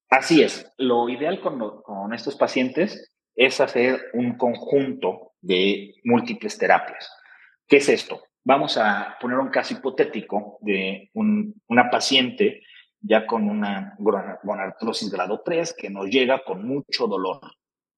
Así 0.08 0.42
es. 0.42 0.70
Lo 0.78 1.08
ideal 1.08 1.40
con, 1.42 1.82
con 1.82 2.14
estos 2.14 2.36
pacientes 2.36 3.12
es 3.34 3.60
hacer 3.60 4.00
un 4.14 4.38
conjunto 4.38 5.32
de 5.42 5.94
múltiples 6.04 6.56
terapias. 6.56 7.10
¿Qué 7.66 7.78
es 7.78 7.88
esto? 7.88 8.22
Vamos 8.44 8.76
a 8.76 9.16
poner 9.20 9.38
un 9.38 9.50
caso 9.50 9.74
hipotético 9.74 10.58
de 10.60 11.10
un, 11.14 11.54
una 11.66 11.90
paciente 11.90 12.62
ya 13.06 13.26
con 13.26 13.48
una 13.48 13.94
gonartrosis 13.98 15.10
grado 15.10 15.42
3 15.44 15.74
que 15.78 15.90
nos 15.90 16.06
llega 16.06 16.42
con 16.42 16.66
mucho 16.66 17.06
dolor 17.06 17.40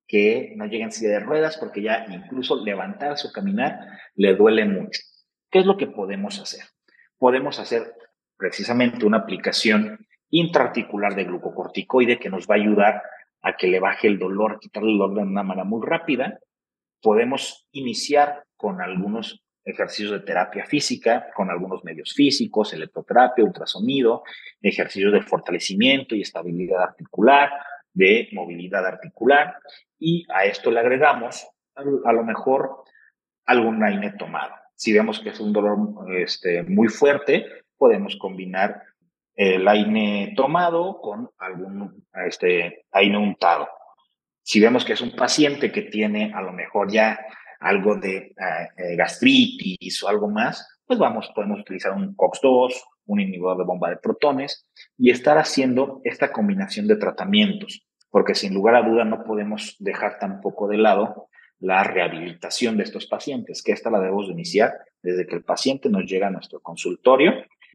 que 0.07 0.53
no 0.57 0.66
lleguen 0.66 0.87
en 0.87 0.92
silla 0.92 1.12
de 1.12 1.21
ruedas 1.21 1.57
porque 1.59 1.83
ya 1.83 2.07
incluso 2.09 2.62
levantarse 2.64 3.29
o 3.29 3.33
caminar 3.33 3.79
le 4.14 4.35
duele 4.35 4.64
mucho. 4.64 5.01
¿Qué 5.51 5.61
es 5.61 5.66
lo 5.66 5.77
que 5.77 5.87
podemos 5.87 6.40
hacer? 6.40 6.64
Podemos 7.19 7.59
hacer 7.59 7.95
precisamente 8.37 9.07
una 9.07 9.19
aplicación 9.19 10.07
intraarticular 10.31 11.14
de 11.14 11.25
glucocorticoide 11.25 12.19
que 12.19 12.31
nos 12.31 12.47
va 12.47 12.57
a 12.57 12.59
ayudar 12.59 13.03
a 13.42 13.57
que 13.57 13.69
le 13.69 13.81
baje 13.81 14.09
el 14.09 14.19
dolor, 14.19 14.59
quitarle 14.61 14.92
el 14.92 14.99
dolor 14.99 15.16
de 15.16 15.23
una 15.23 15.42
manera 15.42 15.64
muy 15.64 15.87
rápida. 15.87 16.38
Podemos 17.01 17.69
iniciar 17.73 18.45
con 18.57 18.81
algunos 18.81 19.46
ejercicios 19.67 20.13
de 20.13 20.21
terapia 20.21 20.65
física, 20.65 21.27
con 21.35 21.51
algunos 21.51 21.83
medios 21.85 22.15
físicos, 22.15 22.73
electroterapia, 22.73 23.45
ultrasonido, 23.45 24.23
ejercicios 24.63 25.13
de 25.13 25.23
fortalecimiento 25.23 26.15
y 26.15 26.23
estabilidad 26.23 26.83
articular, 26.83 27.51
de 27.93 28.29
movilidad 28.33 28.87
articular 28.87 29.57
y 29.99 30.25
a 30.33 30.45
esto 30.45 30.71
le 30.71 30.81
agregamos 30.81 31.49
a 31.75 32.13
lo 32.13 32.25
mejor 32.25 32.85
algún 33.45 33.83
AINE 33.83 34.13
tomado. 34.13 34.55
Si 34.75 34.93
vemos 34.93 35.21
que 35.21 35.31
es 35.31 35.41
un 35.41 35.53
dolor 35.53 35.79
este, 36.17 36.63
muy 36.63 36.89
fuerte, 36.89 37.47
podemos 37.77 38.17
combinar 38.17 38.83
el 39.35 39.67
AINE 39.67 40.35
tomado 40.37 41.01
con 41.01 41.31
algún 41.39 42.07
este, 42.27 42.87
AINE 42.93 43.19
untado. 43.19 43.69
Si 44.43 44.61
vemos 44.61 44.85
que 44.85 44.93
es 44.93 45.01
un 45.01 45.17
paciente 45.17 45.73
que 45.73 45.83
tiene 45.83 46.33
a 46.35 46.41
lo 46.41 46.53
mejor 46.53 46.91
ya 46.91 47.19
algo 47.61 47.97
de 47.97 48.16
eh, 48.16 48.35
eh, 48.77 48.97
gastritis 48.97 50.03
o 50.03 50.09
algo 50.09 50.29
más, 50.29 50.66
pues 50.87 50.99
vamos, 50.99 51.31
podemos 51.35 51.61
utilizar 51.61 51.92
un 51.92 52.14
COX-2, 52.16 52.73
un 53.07 53.21
inhibidor 53.21 53.59
de 53.59 53.64
bomba 53.64 53.90
de 53.90 53.97
protones 53.97 54.66
y 54.97 55.11
estar 55.11 55.38
haciendo 55.38 56.01
esta 56.05 56.33
combinación 56.33 56.87
de 56.87 56.97
tratamientos 56.97 57.87
porque 58.16 58.35
sin 58.35 58.55
lugar 58.55 58.77
a 58.77 58.83
duda 58.83 59.05
no 59.05 59.25
podemos 59.25 59.77
dejar 59.79 60.19
tampoco 60.19 60.69
de 60.69 60.79
lado 60.79 61.29
la 61.59 61.85
rehabilitación 61.85 62.79
de 62.79 62.85
estos 62.85 63.07
pacientes, 63.07 63.62
que 63.62 63.73
esta 63.73 63.90
la 63.90 64.01
debemos 64.01 64.31
iniciar 64.31 64.73
desde 65.03 65.27
que 65.27 65.37
el 65.37 65.45
paciente 65.45 65.90
nos 65.90 66.07
llega 66.07 66.29
a 66.29 66.31
nuestro 66.31 66.61
consultorio 66.61 67.33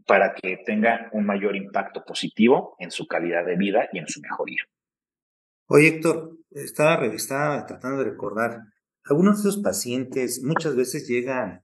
para 0.08 0.34
que 0.34 0.58
tenga 0.66 1.10
un 1.14 1.28
mayor 1.28 1.56
impacto 1.56 2.04
positivo 2.04 2.76
en 2.80 2.90
su 2.90 3.06
calidad 3.06 3.46
de 3.46 3.56
vida 3.56 3.88
y 3.94 4.00
en 4.00 4.08
su 4.08 4.20
mejoría. 4.20 4.64
Oye, 5.68 5.90
Héctor, 5.90 6.38
estaba, 6.50 7.06
estaba 7.06 7.64
tratando 7.68 8.04
de 8.04 8.10
recordar, 8.10 8.62
algunos 9.06 9.44
de 9.44 9.50
esos 9.50 9.62
pacientes 9.62 10.42
muchas 10.44 10.76
veces 10.76 11.08
llegan 11.08 11.64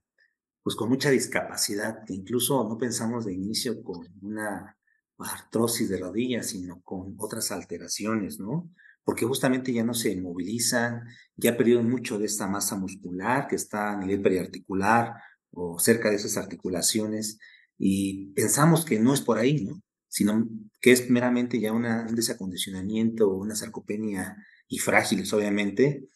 pues 0.62 0.76
con 0.76 0.90
mucha 0.90 1.10
discapacidad, 1.10 2.04
que 2.04 2.14
incluso 2.14 2.68
no 2.68 2.76
pensamos 2.76 3.24
de 3.24 3.32
inicio 3.32 3.82
con 3.82 4.06
una 4.20 4.76
artrosis 5.18 5.88
de 5.88 5.98
rodillas, 5.98 6.48
sino 6.48 6.80
con 6.82 7.14
otras 7.18 7.50
alteraciones, 7.52 8.38
¿no? 8.38 8.70
Porque 9.02 9.24
justamente 9.24 9.72
ya 9.72 9.82
no 9.82 9.94
se 9.94 10.14
movilizan, 10.20 11.04
ya 11.36 11.56
perdieron 11.56 11.88
mucho 11.88 12.18
de 12.18 12.26
esta 12.26 12.46
masa 12.46 12.76
muscular 12.76 13.48
que 13.48 13.56
está 13.56 13.92
a 13.92 13.96
nivel 13.96 14.20
periarticular 14.20 15.14
o 15.50 15.78
cerca 15.78 16.10
de 16.10 16.16
esas 16.16 16.36
articulaciones 16.36 17.38
y 17.78 18.32
pensamos 18.34 18.84
que 18.84 19.00
no 19.00 19.14
es 19.14 19.22
por 19.22 19.38
ahí, 19.38 19.64
¿no? 19.64 19.80
Sino 20.08 20.46
que 20.80 20.92
es 20.92 21.08
meramente 21.10 21.60
ya 21.60 21.72
una, 21.72 22.06
un 22.08 22.14
desacondicionamiento, 22.14 23.28
una 23.30 23.54
sarcopenia 23.54 24.36
y 24.68 24.78
frágiles, 24.78 25.32
obviamente. 25.32 26.08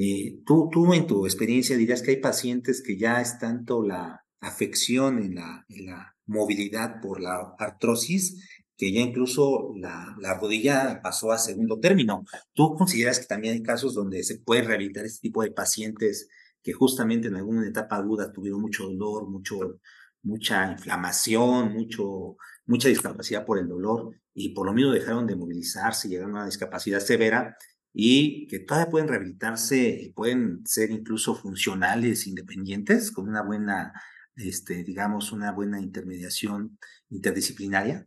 Eh, 0.00 0.42
tú, 0.46 0.68
tú 0.70 0.94
en 0.94 1.08
tu 1.08 1.26
experiencia 1.26 1.76
dirías 1.76 2.02
que 2.02 2.12
hay 2.12 2.18
pacientes 2.18 2.82
que 2.86 2.96
ya 2.96 3.20
es 3.20 3.40
tanto 3.40 3.82
la 3.82 4.24
afección 4.40 5.18
en 5.18 5.34
la, 5.34 5.66
en 5.68 5.86
la 5.86 6.14
movilidad 6.26 7.00
por 7.02 7.20
la 7.20 7.56
artrosis, 7.58 8.48
que 8.76 8.92
ya 8.92 9.00
incluso 9.00 9.72
la, 9.76 10.14
la, 10.20 10.38
rodilla 10.38 11.00
pasó 11.02 11.32
a 11.32 11.38
segundo 11.38 11.80
término. 11.80 12.24
¿Tú 12.52 12.76
consideras 12.76 13.18
que 13.18 13.26
también 13.26 13.54
hay 13.54 13.62
casos 13.64 13.92
donde 13.92 14.22
se 14.22 14.38
puede 14.38 14.62
rehabilitar 14.62 15.04
este 15.04 15.20
tipo 15.20 15.42
de 15.42 15.50
pacientes 15.50 16.28
que 16.62 16.72
justamente 16.72 17.26
en 17.26 17.34
alguna 17.34 17.66
etapa 17.66 17.96
aguda 17.96 18.32
tuvieron 18.32 18.60
mucho 18.60 18.84
dolor, 18.84 19.28
mucho, 19.28 19.80
mucha 20.22 20.70
inflamación, 20.70 21.72
mucho, 21.72 22.36
mucha 22.66 22.88
discapacidad 22.88 23.44
por 23.44 23.58
el 23.58 23.66
dolor 23.66 24.14
y 24.32 24.50
por 24.50 24.64
lo 24.64 24.72
mismo 24.72 24.92
dejaron 24.92 25.26
de 25.26 25.34
movilizarse, 25.34 26.08
llegaron 26.08 26.36
a 26.36 26.38
una 26.40 26.46
discapacidad 26.46 27.00
severa 27.00 27.56
y 28.00 28.46
que 28.46 28.60
todavía 28.60 28.90
pueden 28.92 29.08
rehabilitarse 29.08 30.02
y 30.02 30.12
pueden 30.12 30.64
ser 30.64 30.92
incluso 30.92 31.34
funcionales, 31.34 32.28
independientes, 32.28 33.10
con 33.10 33.28
una 33.28 33.42
buena, 33.42 33.92
este, 34.36 34.84
digamos, 34.84 35.32
una 35.32 35.50
buena 35.50 35.80
intermediación 35.80 36.78
interdisciplinaria? 37.10 38.06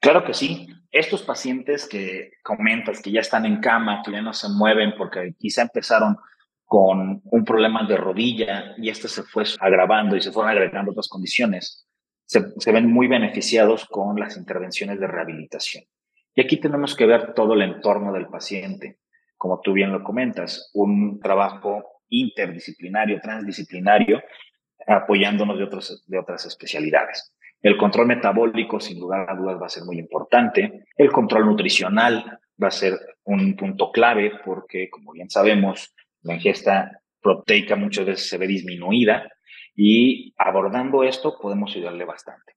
Claro 0.00 0.22
que 0.22 0.34
sí. 0.34 0.66
Estos 0.92 1.22
pacientes 1.22 1.88
que 1.88 2.32
comentas 2.42 3.00
que 3.00 3.10
ya 3.10 3.20
están 3.20 3.46
en 3.46 3.60
cama, 3.60 4.02
que 4.04 4.12
ya 4.12 4.20
no 4.20 4.34
se 4.34 4.50
mueven 4.50 4.92
porque 4.98 5.34
quizá 5.38 5.62
empezaron 5.62 6.18
con 6.66 7.22
un 7.24 7.44
problema 7.46 7.86
de 7.88 7.96
rodilla 7.96 8.74
y 8.76 8.90
este 8.90 9.08
se 9.08 9.22
fue 9.22 9.44
agravando 9.60 10.14
y 10.14 10.20
se 10.20 10.30
fueron 10.30 10.50
agregando 10.50 10.90
otras 10.90 11.08
condiciones, 11.08 11.86
se, 12.26 12.52
se 12.58 12.70
ven 12.70 12.92
muy 12.92 13.08
beneficiados 13.08 13.86
con 13.86 14.20
las 14.20 14.36
intervenciones 14.36 15.00
de 15.00 15.06
rehabilitación. 15.06 15.84
Y 16.34 16.42
aquí 16.42 16.58
tenemos 16.58 16.94
que 16.94 17.06
ver 17.06 17.32
todo 17.32 17.54
el 17.54 17.62
entorno 17.62 18.12
del 18.12 18.26
paciente, 18.26 18.98
como 19.36 19.60
tú 19.60 19.72
bien 19.72 19.92
lo 19.92 20.02
comentas, 20.02 20.70
un 20.74 21.20
trabajo 21.20 21.82
interdisciplinario, 22.08 23.20
transdisciplinario, 23.20 24.22
apoyándonos 24.86 25.58
de, 25.58 25.64
otros, 25.64 26.04
de 26.06 26.18
otras 26.18 26.46
especialidades. 26.46 27.32
El 27.60 27.76
control 27.76 28.06
metabólico, 28.06 28.78
sin 28.80 29.00
lugar 29.00 29.28
a 29.28 29.34
dudas, 29.34 29.60
va 29.60 29.66
a 29.66 29.70
ser 29.70 29.84
muy 29.84 29.98
importante. 29.98 30.84
El 30.96 31.10
control 31.10 31.46
nutricional 31.46 32.38
va 32.62 32.68
a 32.68 32.70
ser 32.70 32.98
un 33.24 33.56
punto 33.56 33.90
clave 33.90 34.32
porque, 34.44 34.88
como 34.90 35.12
bien 35.12 35.28
sabemos, 35.30 35.94
la 36.22 36.34
ingesta 36.34 37.00
proteica 37.20 37.76
muchas 37.76 38.06
veces 38.06 38.28
se 38.28 38.38
ve 38.38 38.46
disminuida 38.46 39.28
y 39.74 40.32
abordando 40.38 41.02
esto 41.02 41.38
podemos 41.40 41.74
ayudarle 41.74 42.04
bastante. 42.04 42.54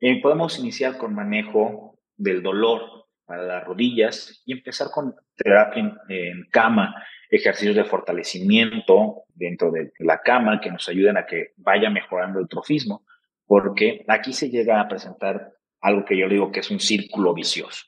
Eh, 0.00 0.20
podemos 0.20 0.58
iniciar 0.58 0.98
con 0.98 1.14
manejo 1.14 1.98
del 2.16 2.42
dolor 2.42 3.01
para 3.32 3.44
las 3.44 3.64
rodillas 3.64 4.42
y 4.44 4.52
empezar 4.52 4.88
con 4.90 5.14
terapia 5.34 5.90
en, 6.10 6.44
cama, 6.50 7.02
ejercicios 7.30 7.74
de 7.74 7.84
fortalecimiento 7.84 9.22
dentro 9.34 9.70
de 9.70 9.90
la 10.00 10.20
cama 10.20 10.60
que 10.60 10.70
nos 10.70 10.86
ayuden 10.90 11.16
a 11.16 11.24
que 11.24 11.52
vaya 11.56 11.88
mejorando 11.88 12.40
el 12.40 12.46
trofismo, 12.46 13.06
porque 13.46 14.04
aquí 14.06 14.34
se 14.34 14.50
llega 14.50 14.82
a 14.82 14.86
presentar 14.86 15.54
algo 15.80 16.04
que 16.04 16.18
yo 16.18 16.28
digo 16.28 16.52
que 16.52 16.60
es 16.60 16.70
un 16.70 16.78
círculo 16.78 17.32
vicioso. 17.32 17.86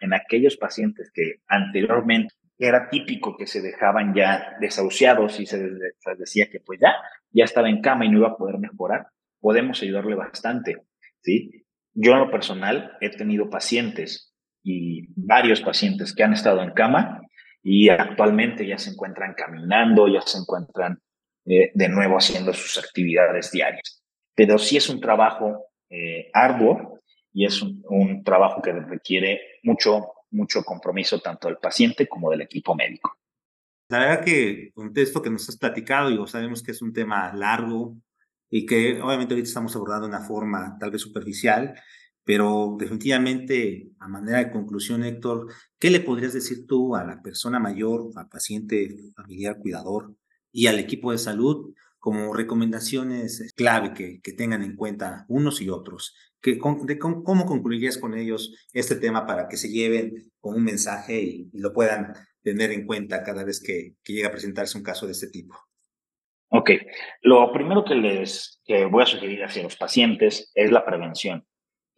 En 0.00 0.14
aquellos 0.14 0.56
pacientes 0.56 1.10
que 1.12 1.42
anteriormente 1.46 2.34
era 2.56 2.88
típico 2.88 3.36
que 3.36 3.46
se 3.46 3.60
dejaban 3.60 4.14
ya 4.14 4.56
desahuciados 4.62 5.40
y 5.40 5.44
se, 5.44 5.58
decía 6.16 6.48
que 6.50 6.60
pues 6.60 6.80
ya, 6.80 6.94
ya 7.32 7.44
estaba 7.44 7.68
en 7.68 7.82
cama 7.82 8.06
y 8.06 8.08
no 8.08 8.20
iba 8.20 8.28
a 8.28 8.36
poder 8.38 8.56
mejorar, 8.56 9.08
podemos 9.40 9.82
ayudarle 9.82 10.14
bastante, 10.14 10.78
¿sí? 11.20 11.66
Yo 11.92 12.12
en 12.12 12.20
lo 12.20 12.30
personal 12.30 12.96
he 13.02 13.10
tenido 13.10 13.50
pacientes 13.50 14.29
y 14.62 15.06
varios 15.16 15.60
pacientes 15.60 16.14
que 16.14 16.22
han 16.22 16.32
estado 16.32 16.62
en 16.62 16.72
cama 16.72 17.20
y 17.62 17.88
actualmente 17.88 18.66
ya 18.66 18.78
se 18.78 18.90
encuentran 18.90 19.34
caminando, 19.34 20.08
ya 20.08 20.22
se 20.22 20.38
encuentran 20.38 21.00
eh, 21.46 21.70
de 21.74 21.88
nuevo 21.88 22.16
haciendo 22.16 22.52
sus 22.52 22.78
actividades 22.78 23.50
diarias. 23.50 24.02
Pero 24.34 24.58
sí 24.58 24.76
es 24.76 24.88
un 24.88 25.00
trabajo 25.00 25.66
eh, 25.88 26.30
arduo 26.32 27.00
y 27.32 27.46
es 27.46 27.60
un, 27.62 27.82
un 27.88 28.24
trabajo 28.24 28.62
que 28.62 28.72
requiere 28.72 29.40
mucho 29.62 30.12
mucho 30.30 30.62
compromiso 30.62 31.20
tanto 31.20 31.48
del 31.48 31.58
paciente 31.58 32.08
como 32.08 32.30
del 32.30 32.42
equipo 32.42 32.74
médico. 32.74 33.16
La 33.88 33.98
verdad 33.98 34.24
que 34.24 34.70
con 34.74 34.92
esto 34.94 35.20
que 35.20 35.30
nos 35.30 35.48
has 35.48 35.56
platicado, 35.56 36.10
y 36.10 36.28
sabemos 36.28 36.62
que 36.62 36.70
es 36.70 36.82
un 36.82 36.92
tema 36.92 37.32
largo 37.34 37.96
y 38.48 38.66
que 38.66 39.00
obviamente 39.00 39.34
ahorita 39.34 39.48
estamos 39.48 39.74
abordando 39.74 40.06
de 40.06 40.14
una 40.14 40.24
forma 40.24 40.76
tal 40.78 40.90
vez 40.90 41.02
superficial, 41.02 41.74
pero 42.30 42.76
definitivamente 42.78 43.90
a 43.98 44.06
manera 44.06 44.38
de 44.38 44.52
conclusión, 44.52 45.02
Héctor, 45.02 45.48
¿qué 45.80 45.90
le 45.90 45.98
podrías 45.98 46.32
decir 46.32 46.64
tú 46.64 46.94
a 46.94 47.02
la 47.02 47.20
persona 47.22 47.58
mayor, 47.58 48.12
al 48.14 48.28
paciente 48.28 49.10
familiar, 49.16 49.58
cuidador 49.58 50.14
y 50.52 50.68
al 50.68 50.78
equipo 50.78 51.10
de 51.10 51.18
salud 51.18 51.74
como 51.98 52.32
recomendaciones 52.32 53.52
clave 53.56 53.94
que, 53.94 54.20
que 54.20 54.32
tengan 54.32 54.62
en 54.62 54.76
cuenta 54.76 55.24
unos 55.26 55.60
y 55.60 55.70
otros 55.70 56.14
de 56.40 56.56
cómo, 57.00 57.46
concluirías 57.46 57.98
con 57.98 58.16
ellos 58.16 58.54
este 58.72 58.94
tema 58.94 59.26
para 59.26 59.48
que 59.48 59.56
se 59.56 59.68
lleven 59.68 60.30
con 60.38 60.54
un 60.54 60.62
mensaje 60.62 61.20
y, 61.20 61.50
lo 61.52 61.72
puedan 61.72 62.14
tener 62.44 62.70
en 62.70 62.86
cuenta 62.86 63.24
cada 63.24 63.42
vez 63.42 63.60
que, 63.60 63.96
que 64.04 64.12
llega 64.12 64.28
a 64.28 64.30
presentarse 64.30 64.78
un 64.78 64.84
caso 64.84 65.04
de 65.06 65.12
este 65.12 65.30
tipo? 65.30 65.56
Ok, 66.52 66.70
lo 67.22 67.52
primero 67.52 67.84
que 67.84 67.96
les 67.96 68.60
que 68.64 68.84
voy 68.84 69.02
a 69.02 69.06
sugerir 69.06 69.42
hacia 69.42 69.64
los 69.64 69.76
pacientes 69.76 70.52
es 70.54 70.70
la 70.70 70.84
prevención, 70.84 71.44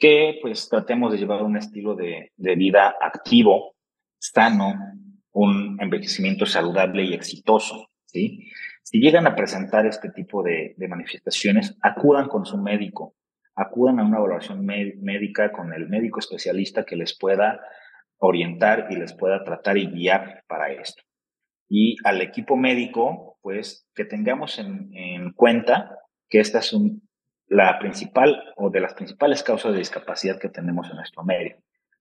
que 0.03 0.41
pues 0.43 0.69
tratemos 0.69 1.13
de 1.13 1.19
llevar 1.19 1.45
un 1.45 1.57
estilo 1.57 1.95
de, 1.95 2.33
de 2.37 2.57
vida 2.57 2.97
activo, 3.01 3.77
sano, 4.19 4.75
un 5.31 5.79
envejecimiento 5.81 6.45
saludable 6.45 7.05
y 7.05 7.15
exitoso, 7.15 7.87
¿sí? 8.07 8.51
Si 8.83 8.99
llegan 8.99 9.29
a 9.29 9.37
presentar 9.37 9.87
este 9.87 10.11
tipo 10.11 10.43
de, 10.43 10.75
de 10.77 10.89
manifestaciones, 10.89 11.79
acudan 11.81 12.27
con 12.27 12.45
su 12.45 12.59
médico, 12.59 13.15
acudan 13.55 14.01
a 14.01 14.05
una 14.05 14.19
evaluación 14.19 14.67
médica 14.67 15.53
con 15.53 15.73
el 15.73 15.89
médico 15.89 16.19
especialista 16.19 16.85
que 16.85 16.97
les 16.97 17.17
pueda 17.17 17.61
orientar 18.19 18.89
y 18.91 18.97
les 18.97 19.13
pueda 19.13 19.45
tratar 19.45 19.79
y 19.79 19.87
guiar 19.87 20.43
para 20.49 20.73
esto. 20.73 21.05
Y 21.69 21.95
al 22.03 22.23
equipo 22.23 22.57
médico, 22.57 23.39
pues 23.41 23.87
que 23.95 24.05
tengamos 24.05 24.59
en, 24.59 25.33
cuenta 25.37 25.97
que 26.29 26.41
esta 26.41 26.59
es 26.59 26.75
la 27.49 27.79
principal 27.79 28.43
o 28.57 28.71
de 28.71 28.81
las 28.81 28.95
principales 28.95 29.43
causas 29.43 29.73
de 29.73 29.79
discapacidad 29.79 30.39
que 30.39 30.49
tenemos 30.49 30.89
en 30.89 30.97
nuestro 30.97 31.23
medio, 31.25 31.57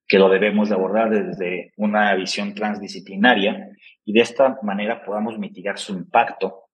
que 0.07 0.19
lo 0.19 0.29
debemos 0.29 0.69
de 0.69 0.75
abordar 0.75 1.09
desde 1.09 1.73
una 1.77 2.13
visión 2.15 2.53
transdisciplinaria 2.53 3.69
y 4.05 4.13
de 4.13 4.21
esta 4.21 4.57
manera 4.63 5.03
podamos 5.03 5.37
mitigar 5.37 5.77
su 5.77 5.93
impacto 5.93 6.65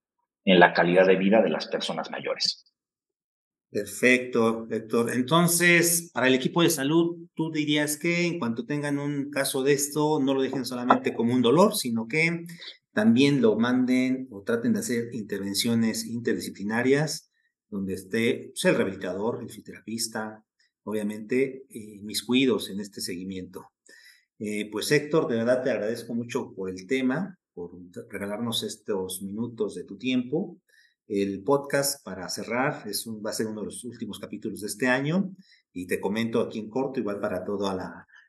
en 0.46 0.60
la 0.60 0.74
calidad 0.74 1.06
de 1.06 1.18
vida 1.18 1.42
de 1.42 1.50
las 1.50 1.68
personas 1.68 2.10
mayores. 2.10 2.74
Perfecto, 3.70 4.66
Héctor. 4.72 5.12
Entonces, 5.14 6.10
para 6.14 6.28
el 6.28 6.36
equipo 6.36 6.64
de 6.64 6.70
salud, 6.70 7.18
tú 7.36 7.52
dirías 7.52 7.98
que 7.98 8.26
en 8.26 8.40
cuanto 8.40 8.66
tengan 8.66 8.98
un 8.98 9.30
caso 9.30 9.62
de 9.62 9.74
esto, 9.74 10.22
no 10.22 10.34
lo 10.34 10.42
dejen 10.42 10.66
solamente 10.66 11.14
como 11.14 11.34
un 11.34 11.42
dolor, 11.42 11.76
sino 11.76 12.08
que 12.08 12.46
también 12.94 13.42
lo 13.42 13.58
manden 13.58 14.28
o 14.32 14.42
traten 14.44 14.74
de 14.74 14.80
hacer 14.80 15.10
intervenciones 15.14 16.06
interdisciplinarias 16.06 17.27
donde 17.70 17.94
esté 17.94 18.52
pues, 18.54 18.66
el 18.66 18.76
rehabilitador, 18.76 19.42
el 19.42 19.50
fisioterapista, 19.50 20.44
obviamente, 20.84 21.66
mis 22.02 22.24
cuidos 22.24 22.70
en 22.70 22.80
este 22.80 23.02
seguimiento. 23.02 23.72
Eh, 24.40 24.70
pues 24.72 24.92
Héctor, 24.92 25.28
de 25.28 25.38
verdad 25.38 25.64
te 25.64 25.72
agradezco 25.72 26.14
mucho 26.14 26.54
por 26.54 26.70
el 26.70 26.86
tema, 26.86 27.38
por 27.54 27.72
regalarnos 28.10 28.64
estos 28.64 29.22
minutos 29.24 29.76
de 29.76 29.84
tu 29.84 29.98
tiempo. 29.98 30.60
El 31.08 31.44
podcast, 31.44 32.04
para 32.04 32.28
cerrar, 32.30 32.88
es 32.88 33.08
va 33.08 33.32
a 33.32 33.34
ser 33.34 33.48
uno 33.48 33.62
de 33.62 33.68
los 33.68 33.84
últimos 33.84 34.20
capítulos 34.20 34.62
de 34.62 34.68
este 34.68 34.88
año 34.88 35.34
y 35.74 35.88
te 35.88 36.00
comento 36.00 36.42
aquí 36.42 36.60
en 36.60 36.70
corto, 36.70 37.00
igual 37.00 37.20
para 37.20 37.44
todas 37.44 37.76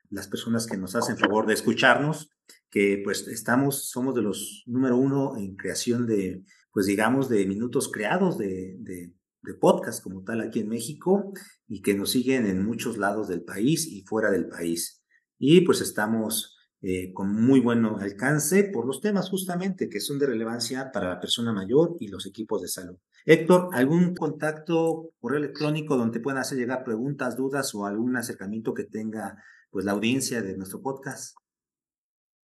las 0.09 0.27
personas 0.27 0.65
que 0.65 0.77
nos 0.77 0.95
hacen 0.95 1.17
favor 1.17 1.45
de 1.45 1.53
escucharnos, 1.53 2.29
que 2.69 3.01
pues 3.03 3.27
estamos, 3.27 3.89
somos 3.89 4.15
de 4.15 4.21
los 4.21 4.63
número 4.65 4.97
uno 4.97 5.37
en 5.37 5.55
creación 5.55 6.07
de, 6.07 6.43
pues 6.71 6.85
digamos, 6.85 7.29
de 7.29 7.45
minutos 7.45 7.91
creados 7.91 8.37
de, 8.37 9.11
de 9.41 9.53
podcast 9.53 10.03
como 10.03 10.23
tal 10.23 10.41
aquí 10.41 10.59
en 10.59 10.69
México 10.69 11.31
y 11.67 11.81
que 11.81 11.93
nos 11.93 12.11
siguen 12.11 12.45
en 12.45 12.65
muchos 12.65 12.97
lados 12.97 13.27
del 13.27 13.43
país 13.43 13.87
y 13.87 14.01
fuera 14.01 14.31
del 14.31 14.47
país. 14.47 15.03
Y 15.37 15.61
pues 15.61 15.81
estamos 15.81 16.57
eh, 16.81 17.11
con 17.13 17.33
muy 17.33 17.59
buen 17.59 17.85
alcance 17.85 18.63
por 18.63 18.85
los 18.85 19.01
temas 19.01 19.29
justamente 19.29 19.89
que 19.89 19.99
son 19.99 20.17
de 20.17 20.27
relevancia 20.27 20.91
para 20.93 21.09
la 21.09 21.19
persona 21.19 21.51
mayor 21.51 21.97
y 21.99 22.07
los 22.07 22.25
equipos 22.25 22.61
de 22.61 22.69
salud. 22.69 22.97
Héctor, 23.25 23.69
¿algún 23.73 24.15
contacto, 24.15 25.11
correo 25.19 25.39
electrónico 25.39 25.97
donde 25.97 26.21
puedan 26.21 26.39
hacer 26.39 26.57
llegar 26.57 26.83
preguntas, 26.83 27.35
dudas 27.35 27.75
o 27.75 27.85
algún 27.85 28.15
acercamiento 28.15 28.73
que 28.73 28.85
tenga 28.85 29.43
pues 29.71 29.83
la 29.85 29.91
audiencia 29.91 30.41
de 30.41 30.55
nuestro 30.55 30.81
podcast? 30.81 31.35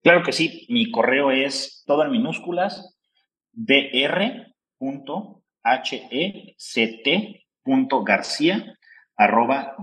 Claro 0.02 0.22
que 0.22 0.32
sí, 0.32 0.66
mi 0.70 0.90
correo 0.90 1.30
es 1.30 1.82
todo 1.86 2.04
en 2.04 2.10
minúsculas 2.10 2.96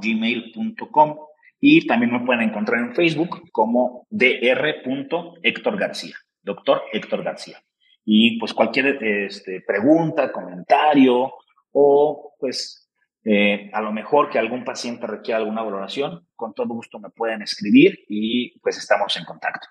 gmail.com 0.02 1.18
y 1.60 1.88
también 1.88 2.12
me 2.12 2.26
pueden 2.26 2.50
encontrar 2.50 2.80
en 2.80 2.96
Facebook 2.96 3.52
como 3.52 4.08
dr. 4.10 5.40
Héctor 5.44 5.78
García, 5.78 6.16
doctor 6.42 6.84
Héctor 6.94 7.24
García. 7.24 7.58
Y 8.06 8.40
pues 8.40 8.54
cualquier 8.54 9.04
este, 9.04 9.62
pregunta, 9.62 10.32
comentario 10.32 11.34
o 11.72 12.36
pues 12.40 12.82
Eh, 13.24 13.70
a 13.72 13.82
lo 13.82 13.92
mejor 13.92 14.30
que 14.32 14.40
algún 14.40 14.64
paciente 14.64 15.06
requiera 15.06 15.38
alguna 15.38 15.62
valoración, 15.62 16.28
con 16.36 16.54
todo 16.56 16.68
gusto 16.70 17.00
me 17.00 17.12
pueden 17.12 17.44
escribir 17.44 18.00
y 18.10 18.60
pues 18.62 18.78
estamos 18.78 19.16
en 19.18 19.26
contacto. 19.26 19.68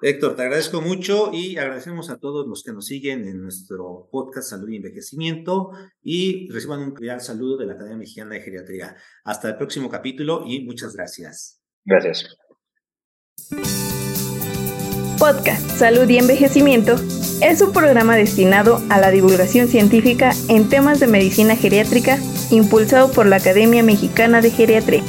Héctor, 0.00 0.36
te 0.36 0.42
agradezco 0.42 0.80
mucho 0.80 1.32
y 1.32 1.56
agradecemos 1.56 2.08
a 2.08 2.18
todos 2.18 2.46
los 2.46 2.62
que 2.62 2.72
nos 2.72 2.86
siguen 2.86 3.26
en 3.26 3.42
nuestro 3.42 4.08
podcast 4.12 4.50
Salud 4.50 4.68
y 4.68 4.76
Envejecimiento 4.76 5.72
y 6.02 6.48
reciban 6.52 6.80
un 6.80 6.92
cordial 6.92 7.20
saludo 7.20 7.56
de 7.56 7.66
la 7.66 7.72
Academia 7.72 7.98
Mexicana 7.98 8.36
de 8.36 8.42
Geriatría. 8.42 8.96
Hasta 9.24 9.48
el 9.48 9.56
próximo 9.56 9.90
capítulo 9.90 10.44
y 10.46 10.64
muchas 10.64 10.94
gracias. 10.94 11.60
Gracias. 11.84 12.36
Podcast 15.18 15.68
Salud 15.70 16.08
y 16.08 16.18
Envejecimiento 16.18 16.94
es 17.42 17.60
un 17.60 17.72
programa 17.72 18.14
destinado 18.14 18.80
a 18.90 19.00
la 19.00 19.10
divulgación 19.10 19.66
científica 19.66 20.30
en 20.48 20.68
temas 20.68 21.00
de 21.00 21.08
medicina 21.08 21.56
geriátrica 21.56 22.18
impulsado 22.52 23.10
por 23.10 23.26
la 23.26 23.36
Academia 23.36 23.82
Mexicana 23.82 24.40
de 24.40 24.52
Geriatría. 24.52 25.02